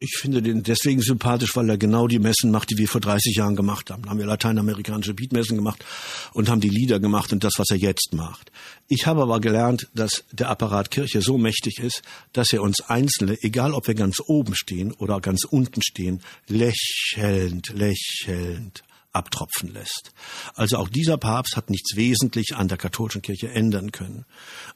Ich 0.00 0.16
finde 0.20 0.40
den 0.42 0.62
deswegen 0.62 1.00
sympathisch, 1.00 1.56
weil 1.56 1.68
er 1.68 1.76
genau 1.76 2.06
die 2.06 2.20
Messen 2.20 2.52
macht, 2.52 2.70
die 2.70 2.78
wir 2.78 2.86
vor 2.86 3.00
30 3.00 3.34
Jahren 3.34 3.56
gemacht 3.56 3.90
haben. 3.90 4.04
Da 4.04 4.10
haben 4.10 4.20
wir 4.20 4.26
lateinamerikanische 4.26 5.12
Beatmessen 5.12 5.56
gemacht 5.56 5.84
und 6.32 6.48
haben 6.48 6.60
die 6.60 6.68
Lieder 6.68 7.00
gemacht 7.00 7.32
und 7.32 7.42
das, 7.42 7.54
was 7.56 7.70
er 7.70 7.78
jetzt 7.78 8.14
macht. 8.14 8.52
Ich 8.86 9.06
habe 9.06 9.22
aber 9.22 9.40
gelernt, 9.40 9.88
dass 9.94 10.24
der 10.30 10.50
Apparat 10.50 10.92
Kirche 10.92 11.20
so 11.20 11.36
mächtig 11.36 11.80
ist, 11.80 12.02
dass 12.32 12.52
er 12.52 12.62
uns 12.62 12.80
Einzelne, 12.82 13.38
egal 13.42 13.74
ob 13.74 13.88
wir 13.88 13.96
ganz 13.96 14.20
oben 14.24 14.54
stehen 14.54 14.92
oder 14.92 15.20
ganz 15.20 15.42
unten 15.42 15.82
stehen, 15.82 16.22
lächelnd, 16.46 17.70
lächelnd 17.74 18.84
abtropfen 19.12 19.72
lässt. 19.72 20.12
Also 20.54 20.76
auch 20.76 20.88
dieser 20.88 21.16
Papst 21.16 21.56
hat 21.56 21.70
nichts 21.70 21.96
wesentlich 21.96 22.56
an 22.56 22.68
der 22.68 22.78
katholischen 22.78 23.22
Kirche 23.22 23.50
ändern 23.50 23.92
können. 23.92 24.24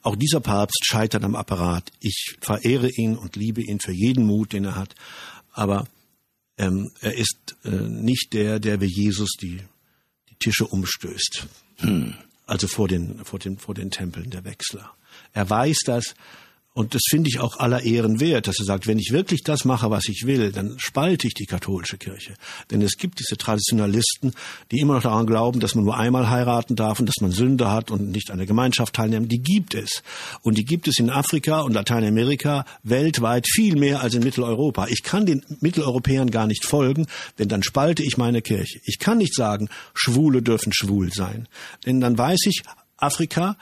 Auch 0.02 0.16
dieser 0.16 0.40
Papst 0.40 0.84
scheitert 0.84 1.24
am 1.24 1.36
Apparat. 1.36 1.90
Ich 2.00 2.36
verehre 2.40 2.88
ihn 2.90 3.16
und 3.16 3.36
liebe 3.36 3.62
ihn 3.62 3.80
für 3.80 3.92
jeden 3.92 4.26
Mut, 4.26 4.52
den 4.52 4.64
er 4.64 4.76
hat. 4.76 4.94
Aber 5.52 5.86
ähm, 6.58 6.90
er 7.00 7.16
ist 7.16 7.56
äh, 7.64 7.70
nicht 7.70 8.32
der, 8.32 8.58
der 8.58 8.80
wie 8.80 8.86
Jesus 8.86 9.30
die, 9.40 9.60
die 10.30 10.36
Tische 10.36 10.66
umstößt. 10.66 11.46
Hm. 11.78 12.14
Also 12.46 12.68
vor 12.68 12.88
den, 12.88 13.24
vor, 13.24 13.38
den, 13.38 13.58
vor 13.58 13.74
den 13.74 13.90
Tempeln 13.90 14.30
der 14.30 14.44
Wechsler. 14.44 14.92
Er 15.32 15.48
weiß 15.48 15.80
das, 15.86 16.14
und 16.74 16.94
das 16.94 17.02
finde 17.10 17.28
ich 17.28 17.38
auch 17.38 17.58
aller 17.58 17.82
Ehren 17.82 18.18
wert, 18.18 18.48
dass 18.48 18.58
er 18.58 18.64
sagt, 18.64 18.86
wenn 18.86 18.98
ich 18.98 19.12
wirklich 19.12 19.42
das 19.42 19.66
mache, 19.66 19.90
was 19.90 20.08
ich 20.08 20.24
will, 20.24 20.52
dann 20.52 20.76
spalte 20.78 21.26
ich 21.26 21.34
die 21.34 21.44
katholische 21.44 21.98
Kirche. 21.98 22.32
Denn 22.70 22.80
es 22.80 22.96
gibt 22.96 23.18
diese 23.20 23.36
Traditionalisten, 23.36 24.32
die 24.70 24.80
immer 24.80 24.94
noch 24.94 25.02
daran 25.02 25.26
glauben, 25.26 25.60
dass 25.60 25.74
man 25.74 25.84
nur 25.84 25.98
einmal 25.98 26.30
heiraten 26.30 26.74
darf 26.74 26.98
und 26.98 27.06
dass 27.06 27.20
man 27.20 27.30
Sünde 27.30 27.70
hat 27.70 27.90
und 27.90 28.10
nicht 28.10 28.30
an 28.30 28.38
der 28.38 28.46
Gemeinschaft 28.46 28.94
teilnehmen. 28.94 29.28
Die 29.28 29.42
gibt 29.42 29.74
es. 29.74 30.02
Und 30.40 30.56
die 30.56 30.64
gibt 30.64 30.88
es 30.88 30.98
in 30.98 31.10
Afrika 31.10 31.60
und 31.60 31.74
Lateinamerika 31.74 32.64
weltweit 32.82 33.46
viel 33.46 33.76
mehr 33.76 34.00
als 34.00 34.14
in 34.14 34.22
Mitteleuropa. 34.22 34.86
Ich 34.88 35.02
kann 35.02 35.26
den 35.26 35.44
Mitteleuropäern 35.60 36.30
gar 36.30 36.46
nicht 36.46 36.64
folgen, 36.64 37.06
denn 37.38 37.48
dann 37.48 37.62
spalte 37.62 38.02
ich 38.02 38.16
meine 38.16 38.40
Kirche. 38.40 38.80
Ich 38.84 38.98
kann 38.98 39.18
nicht 39.18 39.34
sagen, 39.34 39.68
Schwule 39.92 40.40
dürfen 40.40 40.72
schwul 40.72 41.12
sein. 41.12 41.48
Denn 41.84 42.00
dann 42.00 42.16
weiß 42.16 42.46
ich, 42.46 42.62
Afrika 42.96 43.58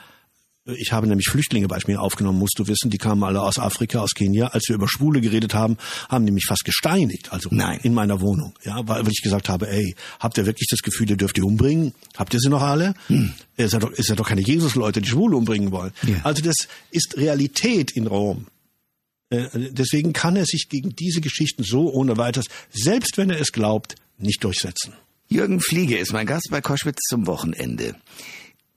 ich 0.77 0.91
habe 0.91 1.07
nämlich 1.07 1.27
Flüchtlinge 1.27 1.67
bei 1.67 1.79
mir 1.87 2.01
aufgenommen, 2.01 2.39
musst 2.39 2.57
du 2.57 2.67
wissen, 2.67 2.89
die 2.89 2.97
kamen 2.97 3.23
alle 3.23 3.41
aus 3.41 3.59
Afrika, 3.59 3.99
aus 3.99 4.11
Kenia. 4.13 4.47
Als 4.47 4.67
wir 4.67 4.75
über 4.75 4.87
Schwule 4.87 5.21
geredet 5.21 5.53
haben, 5.53 5.77
haben 6.09 6.25
die 6.25 6.31
mich 6.31 6.45
fast 6.45 6.65
gesteinigt, 6.65 7.31
also 7.31 7.49
Nein. 7.51 7.79
in 7.83 7.93
meiner 7.93 8.21
Wohnung. 8.21 8.53
Ja, 8.63 8.87
weil 8.87 9.07
ich 9.07 9.21
gesagt 9.21 9.49
habe, 9.49 9.69
ey, 9.69 9.95
habt 10.19 10.37
ihr 10.37 10.45
wirklich 10.45 10.67
das 10.69 10.81
Gefühl, 10.81 11.09
ihr 11.09 11.17
dürft 11.17 11.37
die 11.37 11.41
umbringen? 11.41 11.93
Habt 12.17 12.33
ihr 12.33 12.39
sie 12.39 12.49
noch 12.49 12.61
alle? 12.61 12.93
Hm. 13.07 13.33
Ist 13.57 13.73
ja 13.73 13.79
doch, 13.79 13.91
ist 13.91 14.09
ja 14.09 14.15
doch 14.15 14.27
keine 14.27 14.41
Jesus-Leute, 14.41 15.01
die 15.01 15.09
Schwule 15.09 15.37
umbringen 15.37 15.71
wollen. 15.71 15.91
Ja. 16.03 16.21
Also 16.23 16.41
das 16.41 16.55
ist 16.91 17.17
Realität 17.17 17.91
in 17.91 18.07
Rom. 18.07 18.47
Äh, 19.29 19.47
deswegen 19.53 20.13
kann 20.13 20.35
er 20.35 20.45
sich 20.45 20.67
gegen 20.69 20.95
diese 20.95 21.21
Geschichten 21.21 21.63
so 21.63 21.91
ohne 21.91 22.17
weiteres, 22.17 22.47
selbst 22.71 23.17
wenn 23.17 23.29
er 23.29 23.39
es 23.39 23.51
glaubt, 23.51 23.95
nicht 24.17 24.43
durchsetzen. 24.43 24.93
Jürgen 25.27 25.61
Fliege 25.61 25.97
ist 25.97 26.11
mein 26.11 26.27
Gast 26.27 26.49
bei 26.51 26.59
Koschwitz 26.59 26.99
zum 27.07 27.25
Wochenende. 27.25 27.95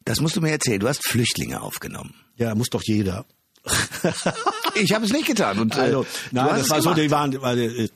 Das 0.04 0.20
musst 0.20 0.36
du 0.36 0.40
mir 0.40 0.50
erzählen. 0.50 0.80
Du 0.80 0.88
hast 0.88 1.06
Flüchtlinge 1.08 1.60
aufgenommen. 1.60 2.14
Ja, 2.36 2.54
muss 2.54 2.68
doch 2.70 2.82
jeder. 2.82 3.24
ich 4.74 4.92
habe 4.92 5.04
es 5.06 5.12
nicht 5.12 5.26
getan. 5.26 5.58
Und, 5.58 5.74
äh, 5.76 5.80
also, 5.80 6.06
nein, 6.30 6.46
das 6.48 6.70
war 6.70 6.80
gemacht. 6.80 6.96
so, 6.96 7.02
die 7.02 7.10
waren, 7.10 7.40
weil, 7.40 7.58
äh, 7.58 7.88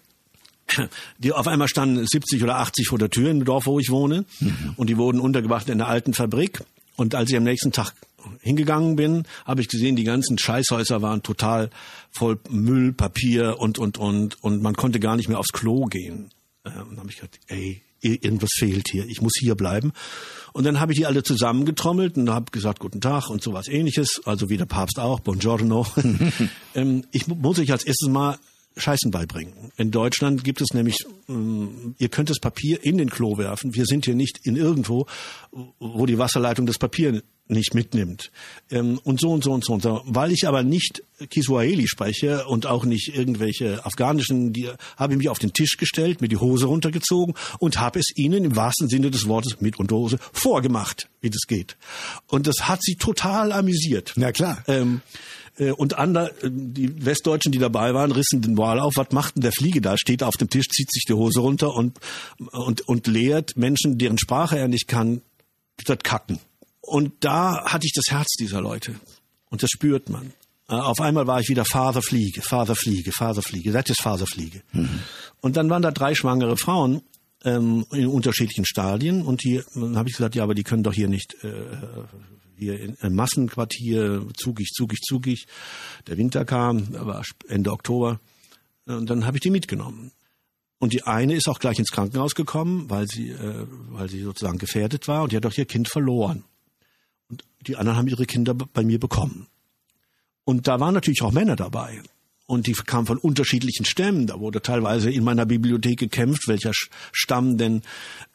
die 1.18 1.32
auf 1.32 1.46
einmal 1.46 1.68
standen 1.68 2.06
70 2.06 2.42
oder 2.42 2.56
80 2.56 2.88
vor 2.88 2.98
der 2.98 3.10
Tür 3.10 3.30
im 3.30 3.44
Dorf, 3.44 3.66
wo 3.66 3.78
ich 3.78 3.90
wohne, 3.90 4.24
mhm. 4.40 4.74
und 4.76 4.88
die 4.88 4.96
wurden 4.96 5.20
untergebracht 5.20 5.68
in 5.68 5.78
der 5.78 5.88
alten 5.88 6.14
Fabrik. 6.14 6.62
Und 6.96 7.14
als 7.14 7.30
ich 7.30 7.36
am 7.36 7.44
nächsten 7.44 7.72
Tag 7.72 7.92
hingegangen 8.40 8.96
bin, 8.96 9.24
habe 9.44 9.60
ich 9.60 9.68
gesehen, 9.68 9.96
die 9.96 10.04
ganzen 10.04 10.36
Scheißhäuser 10.36 11.00
waren 11.00 11.22
total 11.22 11.70
voll 12.10 12.38
Müll, 12.48 12.92
Papier 12.92 13.58
und 13.58 13.78
und 13.78 13.98
und 13.98 14.42
und 14.42 14.62
man 14.62 14.74
konnte 14.74 14.98
gar 14.98 15.16
nicht 15.16 15.28
mehr 15.28 15.38
aufs 15.38 15.52
Klo 15.52 15.86
gehen. 15.86 16.30
Und 16.64 16.74
dann 16.74 16.98
habe 16.98 17.10
ich 17.10 17.16
gedacht, 17.16 17.38
ey, 17.46 17.82
irgendwas 18.00 18.50
fehlt 18.54 18.88
hier, 18.90 19.06
ich 19.06 19.20
muss 19.20 19.32
hier 19.38 19.54
bleiben. 19.54 19.92
Und 20.52 20.64
dann 20.64 20.80
habe 20.80 20.92
ich 20.92 20.98
die 20.98 21.06
alle 21.06 21.22
zusammengetrommelt 21.22 22.16
und 22.16 22.30
habe 22.30 22.50
gesagt, 22.50 22.80
guten 22.80 23.00
Tag 23.00 23.30
und 23.30 23.42
sowas 23.42 23.68
ähnliches, 23.68 24.20
also 24.24 24.48
wie 24.48 24.56
der 24.56 24.66
Papst 24.66 24.98
auch, 24.98 25.20
buongiorno. 25.20 25.86
ähm, 26.74 27.04
ich 27.12 27.26
muss 27.26 27.58
euch 27.58 27.72
als 27.72 27.84
erstes 27.84 28.08
mal 28.08 28.38
Scheißen 28.76 29.10
beibringen. 29.10 29.72
In 29.76 29.90
Deutschland 29.90 30.44
gibt 30.44 30.60
es 30.60 30.72
nämlich, 30.72 31.04
ähm, 31.28 31.94
ihr 31.98 32.08
könnt 32.08 32.30
das 32.30 32.38
Papier 32.38 32.84
in 32.84 32.98
den 32.98 33.10
Klo 33.10 33.36
werfen. 33.36 33.74
Wir 33.74 33.84
sind 33.84 34.04
hier 34.04 34.14
nicht 34.14 34.40
in 34.44 34.56
irgendwo, 34.56 35.06
wo 35.78 36.06
die 36.06 36.18
Wasserleitung 36.18 36.66
das 36.66 36.78
Papier 36.78 37.22
nicht 37.48 37.74
mitnimmt. 37.74 38.30
Ähm, 38.70 39.00
und 39.04 39.20
so 39.20 39.30
und 39.30 39.42
so 39.42 39.52
und 39.52 39.64
so 39.64 39.72
und 39.72 39.82
so. 39.82 40.02
Weil 40.06 40.32
ich 40.32 40.46
aber 40.46 40.62
nicht 40.62 41.02
Kiswahili 41.30 41.88
spreche 41.88 42.46
und 42.46 42.66
auch 42.66 42.84
nicht 42.84 43.14
irgendwelche 43.14 43.84
afghanischen, 43.84 44.52
die 44.52 44.68
habe 44.96 45.14
ich 45.14 45.18
mich 45.18 45.28
auf 45.28 45.38
den 45.38 45.52
Tisch 45.52 45.76
gestellt, 45.76 46.20
mir 46.20 46.28
die 46.28 46.36
Hose 46.36 46.66
runtergezogen 46.66 47.34
und 47.58 47.80
habe 47.80 47.98
es 47.98 48.06
ihnen 48.16 48.44
im 48.44 48.56
wahrsten 48.56 48.88
Sinne 48.88 49.10
des 49.10 49.26
Wortes 49.26 49.60
mit 49.60 49.78
Unterhose 49.78 50.18
vorgemacht, 50.32 51.08
wie 51.20 51.30
das 51.30 51.42
geht. 51.46 51.76
Und 52.26 52.46
das 52.46 52.68
hat 52.68 52.82
sie 52.82 52.96
total 52.96 53.52
amüsiert. 53.52 54.12
Na 54.16 54.32
klar. 54.32 54.62
Ähm, 54.66 55.00
Äh, 55.58 55.72
und 55.72 55.98
andere, 55.98 56.32
die 56.44 57.04
Westdeutschen, 57.04 57.52
die 57.52 57.58
dabei 57.58 57.94
waren, 57.94 58.12
rissen 58.12 58.42
den 58.42 58.56
Wal 58.56 58.80
auf. 58.80 58.94
Was 58.96 59.10
macht 59.12 59.36
denn 59.36 59.42
der 59.42 59.52
Fliege 59.52 59.80
da? 59.80 59.96
Steht 59.98 60.22
auf 60.22 60.36
dem 60.36 60.48
Tisch, 60.48 60.68
zieht 60.68 60.90
sich 60.92 61.04
die 61.04 61.14
Hose 61.14 61.40
runter 61.40 61.74
und, 61.74 61.98
und, 62.52 62.82
und 62.82 63.06
lehrt 63.06 63.56
Menschen, 63.56 63.98
deren 63.98 64.18
Sprache 64.18 64.58
er 64.58 64.68
nicht 64.68 64.88
kann, 64.88 65.22
das 65.84 65.98
Kacken. 65.98 66.38
Und 66.80 67.12
da 67.20 67.64
hatte 67.64 67.86
ich 67.86 67.92
das 67.92 68.06
Herz 68.10 68.34
dieser 68.38 68.60
Leute. 68.60 68.94
Und 69.50 69.62
das 69.62 69.70
spürt 69.70 70.08
man. 70.08 70.32
Äh, 70.68 70.74
auf 70.74 71.00
einmal 71.00 71.26
war 71.26 71.40
ich 71.40 71.48
wieder 71.48 71.64
Faserfliege, 71.64 72.42
Faserfliege, 72.42 73.12
Faserfliege, 73.12 73.72
das 73.72 73.88
ist 73.88 74.02
Faserfliege. 74.02 74.62
Mhm. 74.72 75.00
Und 75.40 75.56
dann 75.56 75.70
waren 75.70 75.82
da 75.82 75.90
drei 75.90 76.14
schwangere 76.14 76.56
Frauen 76.56 77.02
ähm, 77.44 77.86
in 77.92 78.06
unterschiedlichen 78.06 78.66
Stadien 78.66 79.22
und 79.22 79.44
die, 79.44 79.62
dann 79.74 79.96
habe 79.96 80.08
ich 80.08 80.16
gesagt, 80.16 80.34
ja, 80.34 80.42
aber 80.42 80.54
die 80.54 80.64
können 80.64 80.82
doch 80.82 80.92
hier 80.92 81.08
nicht 81.08 81.42
äh, 81.42 81.52
hier 82.56 82.80
in, 82.80 82.94
im 83.00 83.14
Massenquartier 83.14 84.26
zugig, 84.36 84.72
zugig, 84.74 85.00
zugig. 85.02 85.46
Der 86.06 86.18
Winter 86.18 86.44
kam, 86.44 86.92
war 86.92 87.22
Ende 87.48 87.70
Oktober 87.70 88.20
und 88.86 89.08
dann 89.08 89.26
habe 89.26 89.36
ich 89.36 89.42
die 89.42 89.50
mitgenommen. 89.50 90.12
Und 90.80 90.92
die 90.92 91.04
eine 91.04 91.34
ist 91.34 91.48
auch 91.48 91.58
gleich 91.58 91.78
ins 91.78 91.90
Krankenhaus 91.90 92.34
gekommen, 92.34 92.88
weil 92.88 93.06
sie, 93.06 93.30
äh, 93.30 93.66
weil 93.90 94.08
sie 94.08 94.22
sozusagen 94.22 94.58
gefährdet 94.58 95.08
war 95.08 95.22
und 95.22 95.32
die 95.32 95.36
hat 95.36 95.46
auch 95.46 95.56
ihr 95.56 95.66
Kind 95.66 95.88
verloren. 95.88 96.44
Und 97.30 97.44
die 97.66 97.76
anderen 97.76 97.98
haben 97.98 98.08
ihre 98.08 98.26
Kinder 98.26 98.54
bei 98.54 98.82
mir 98.82 98.98
bekommen. 98.98 99.46
Und 100.44 100.66
da 100.66 100.80
waren 100.80 100.94
natürlich 100.94 101.22
auch 101.22 101.32
Männer 101.32 101.56
dabei. 101.56 102.00
Und 102.46 102.66
die 102.66 102.72
kamen 102.72 103.06
von 103.06 103.18
unterschiedlichen 103.18 103.84
Stämmen. 103.84 104.26
Da 104.26 104.40
wurde 104.40 104.62
teilweise 104.62 105.10
in 105.10 105.22
meiner 105.22 105.44
Bibliothek 105.44 105.98
gekämpft, 105.98 106.48
welcher 106.48 106.72
Stamm 107.12 107.58
denn 107.58 107.82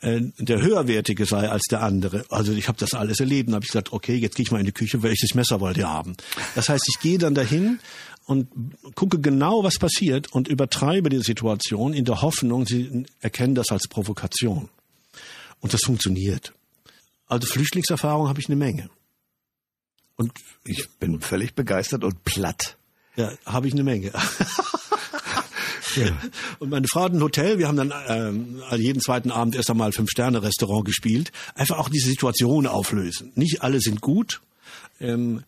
äh, 0.02 0.22
der 0.38 0.62
höherwertige 0.62 1.26
sei 1.26 1.50
als 1.50 1.64
der 1.64 1.82
andere. 1.82 2.24
Also 2.30 2.52
ich 2.54 2.68
habe 2.68 2.78
das 2.78 2.94
alles 2.94 3.20
erlebt. 3.20 3.50
Da 3.50 3.56
habe 3.56 3.66
ich 3.66 3.72
gesagt, 3.72 3.92
okay, 3.92 4.14
jetzt 4.16 4.36
gehe 4.36 4.44
ich 4.44 4.52
mal 4.52 4.60
in 4.60 4.68
die 4.68 4.72
Küche, 4.72 5.02
welches 5.02 5.34
Messer 5.34 5.60
wollt 5.60 5.78
ihr 5.78 5.90
haben? 5.90 6.16
Das 6.54 6.70
heißt, 6.70 6.86
ich 6.88 7.00
gehe 7.00 7.18
dann 7.18 7.34
dahin 7.34 7.80
und 8.28 8.50
gucke 8.94 9.20
genau, 9.20 9.64
was 9.64 9.80
passiert 9.80 10.32
und 10.32 10.48
übertreibe 10.48 11.10
die 11.10 11.24
Situation 11.24 11.94
in 11.94 12.06
der 12.06 12.22
Hoffnung, 12.22 12.68
sie 12.68 13.06
erkennen 13.20 13.56
das 13.56 13.72
als 13.72 13.88
Provokation. 13.88 14.70
Und 15.60 15.74
das 15.74 15.82
funktioniert. 15.82 16.54
Also 17.34 17.48
Flüchtlingserfahrung 17.48 18.30
habe 18.30 18.40
ich 18.40 18.46
eine 18.46 18.56
Menge. 18.56 18.92
Und 20.18 20.32
ich 20.66 20.88
bin 21.00 21.20
völlig 21.20 21.56
begeistert 21.56 22.04
und 22.04 22.24
platt. 22.24 22.78
Ja, 23.16 23.32
habe 23.48 23.68
ich 23.68 23.74
eine 23.74 23.82
Menge. 23.82 24.12
ja. 25.96 26.16
Und 26.60 26.70
meine 26.70 26.88
Frau 26.88 27.06
hat 27.06 27.14
ein 27.14 27.24
Hotel. 27.24 27.58
Wir 27.58 27.68
haben 27.68 27.78
dann 27.78 27.92
ähm, 28.08 28.62
jeden 28.78 29.02
zweiten 29.02 29.32
Abend 29.32 29.56
erst 29.56 29.72
einmal 29.72 29.92
Fünf-Sterne-Restaurant 29.92 30.86
gespielt. 30.86 31.32
Einfach 31.56 31.80
auch 31.80 31.90
diese 31.90 32.10
Situation 32.10 32.68
auflösen. 32.68 33.32
Nicht 33.34 33.64
alle 33.64 33.82
sind 33.82 34.02
gut. 34.02 34.42
Ähm, 35.00 35.44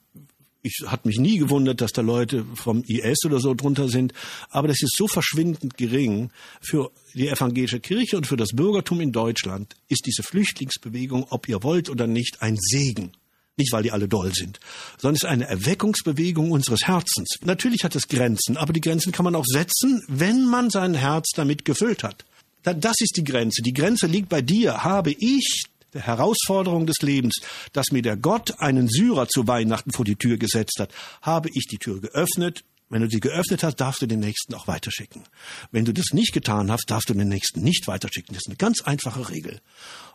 ich 0.66 0.84
hat 0.88 1.06
mich 1.06 1.20
nie 1.20 1.38
gewundert, 1.38 1.80
dass 1.80 1.94
da 1.94 2.02
Leute 2.02 2.44
vom 2.56 2.84
IS 2.84 3.24
oder 3.26 3.40
so 3.40 3.54
drunter 3.54 3.88
sind, 3.88 4.14
aber 4.50 4.68
das 4.68 4.82
ist 4.82 4.96
so 4.98 5.08
verschwindend 5.08 5.78
gering 5.78 6.32
für 6.60 6.92
die 7.14 7.28
evangelische 7.28 7.80
Kirche 7.80 8.18
und 8.18 8.26
für 8.26 8.36
das 8.36 8.50
Bürgertum 8.50 9.00
in 9.00 9.12
Deutschland 9.12 9.76
ist 9.88 10.06
diese 10.08 10.24
Flüchtlingsbewegung, 10.24 11.28
ob 11.30 11.48
ihr 11.48 11.62
wollt 11.62 11.90
oder 11.90 12.08
nicht, 12.08 12.42
ein 12.42 12.58
Segen. 12.60 13.12
Nicht, 13.58 13.72
weil 13.72 13.84
die 13.84 13.92
alle 13.92 14.10
doll 14.10 14.34
sind, 14.34 14.60
sondern 14.98 15.16
es 15.16 15.24
ist 15.24 15.30
eine 15.30 15.48
Erweckungsbewegung 15.48 16.52
unseres 16.52 16.88
Herzens. 16.88 17.38
Natürlich 17.46 17.86
hat 17.86 17.96
es 17.96 18.10
Grenzen, 18.10 18.58
aber 18.58 18.74
die 18.74 18.82
Grenzen 18.82 19.14
kann 19.14 19.24
man 19.24 19.36
auch 19.36 19.46
setzen, 19.46 20.04
wenn 20.10 20.46
man 20.46 20.70
sein 20.70 20.94
Herz 20.94 21.30
damit 21.36 21.64
gefüllt 21.64 22.04
hat. 22.04 22.26
Das 22.64 22.96
ist 23.00 23.16
die 23.16 23.24
Grenze. 23.24 23.62
Die 23.62 23.74
Grenze 23.74 24.08
liegt 24.08 24.28
bei 24.28 24.42
dir. 24.42 24.84
Habe 24.84 25.12
ich 25.12 25.64
Herausforderung 25.96 26.86
des 26.86 26.98
Lebens, 27.02 27.36
dass 27.74 27.92
mir 27.92 28.02
der 28.02 28.18
Gott 28.18 28.60
einen 28.60 28.88
Syrer 28.88 29.28
zu 29.28 29.48
Weihnachten 29.48 29.92
vor 29.92 30.06
die 30.06 30.16
Tür 30.16 30.38
gesetzt 30.38 30.78
hat, 30.80 30.94
habe 31.22 31.50
ich 31.54 31.68
die 31.68 31.78
Tür 31.78 32.02
geöffnet. 32.02 32.64
Wenn 32.90 33.02
du 33.02 33.10
sie 33.10 33.20
geöffnet 33.20 33.64
hast, 33.64 33.78
darfst 33.78 34.02
du 34.02 34.06
den 34.06 34.20
Nächsten 34.20 34.54
auch 34.54 34.68
weiterschicken. 34.68 35.24
Wenn 35.72 35.86
du 35.86 35.94
das 35.94 36.14
nicht 36.14 36.34
getan 36.34 36.72
hast, 36.72 36.86
darfst 36.88 37.10
du 37.10 37.14
den 37.14 37.28
Nächsten 37.28 37.62
nicht 37.62 37.88
weiterschicken. 37.88 38.36
Das 38.36 38.44
ist 38.44 38.48
eine 38.48 38.58
ganz 38.58 38.82
einfache 38.82 39.30
Regel. 39.30 39.60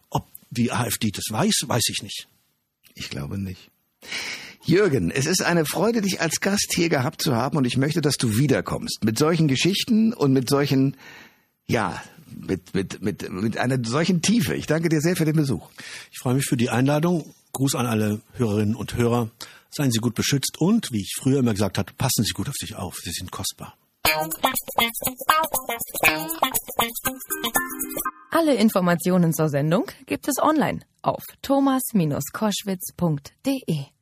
Ob 0.08 0.28
die 0.50 0.70
AfD 0.70 1.10
das 1.10 1.24
weiß, 1.30 1.64
weiß 1.66 1.88
ich 1.88 2.02
nicht. 2.02 2.28
Ich 2.94 3.10
glaube 3.10 3.38
nicht. 3.38 3.70
Jürgen, 4.62 5.10
es 5.10 5.26
ist 5.26 5.42
eine 5.42 5.64
Freude, 5.64 6.02
dich 6.02 6.20
als 6.20 6.40
Gast 6.40 6.72
hier 6.74 6.88
gehabt 6.88 7.22
zu 7.22 7.34
haben 7.34 7.56
und 7.56 7.64
ich 7.64 7.76
möchte, 7.76 8.00
dass 8.02 8.16
du 8.16 8.36
wiederkommst. 8.36 9.04
Mit 9.04 9.18
solchen 9.18 9.48
Geschichten 9.48 10.12
und 10.12 10.32
mit 10.32 10.48
solchen, 10.48 10.96
ja, 11.66 12.02
mit, 12.36 12.74
mit, 12.74 13.02
mit, 13.02 13.30
mit 13.30 13.58
einer 13.58 13.78
solchen 13.84 14.22
Tiefe. 14.22 14.54
Ich 14.54 14.66
danke 14.66 14.88
dir 14.88 15.00
sehr 15.00 15.16
für 15.16 15.24
den 15.24 15.36
Besuch. 15.36 15.68
Ich 16.10 16.18
freue 16.18 16.34
mich 16.34 16.44
für 16.44 16.56
die 16.56 16.70
Einladung. 16.70 17.34
Gruß 17.52 17.74
an 17.74 17.86
alle 17.86 18.20
Hörerinnen 18.34 18.76
und 18.76 18.96
Hörer. 18.96 19.30
Seien 19.70 19.90
Sie 19.90 19.98
gut 19.98 20.14
beschützt 20.14 20.58
und, 20.58 20.92
wie 20.92 21.00
ich 21.00 21.14
früher 21.16 21.38
immer 21.38 21.52
gesagt 21.52 21.78
habe, 21.78 21.92
passen 21.96 22.24
Sie 22.24 22.32
gut 22.32 22.48
auf 22.48 22.56
sich 22.56 22.76
auf. 22.76 22.96
Sie 23.02 23.10
sind 23.10 23.30
kostbar. 23.30 23.76
Alle 28.30 28.54
Informationen 28.54 29.32
zur 29.32 29.48
Sendung 29.48 29.90
gibt 30.06 30.28
es 30.28 30.42
online 30.42 30.80
auf 31.02 31.22
thomas-koschwitz.de. 31.42 33.99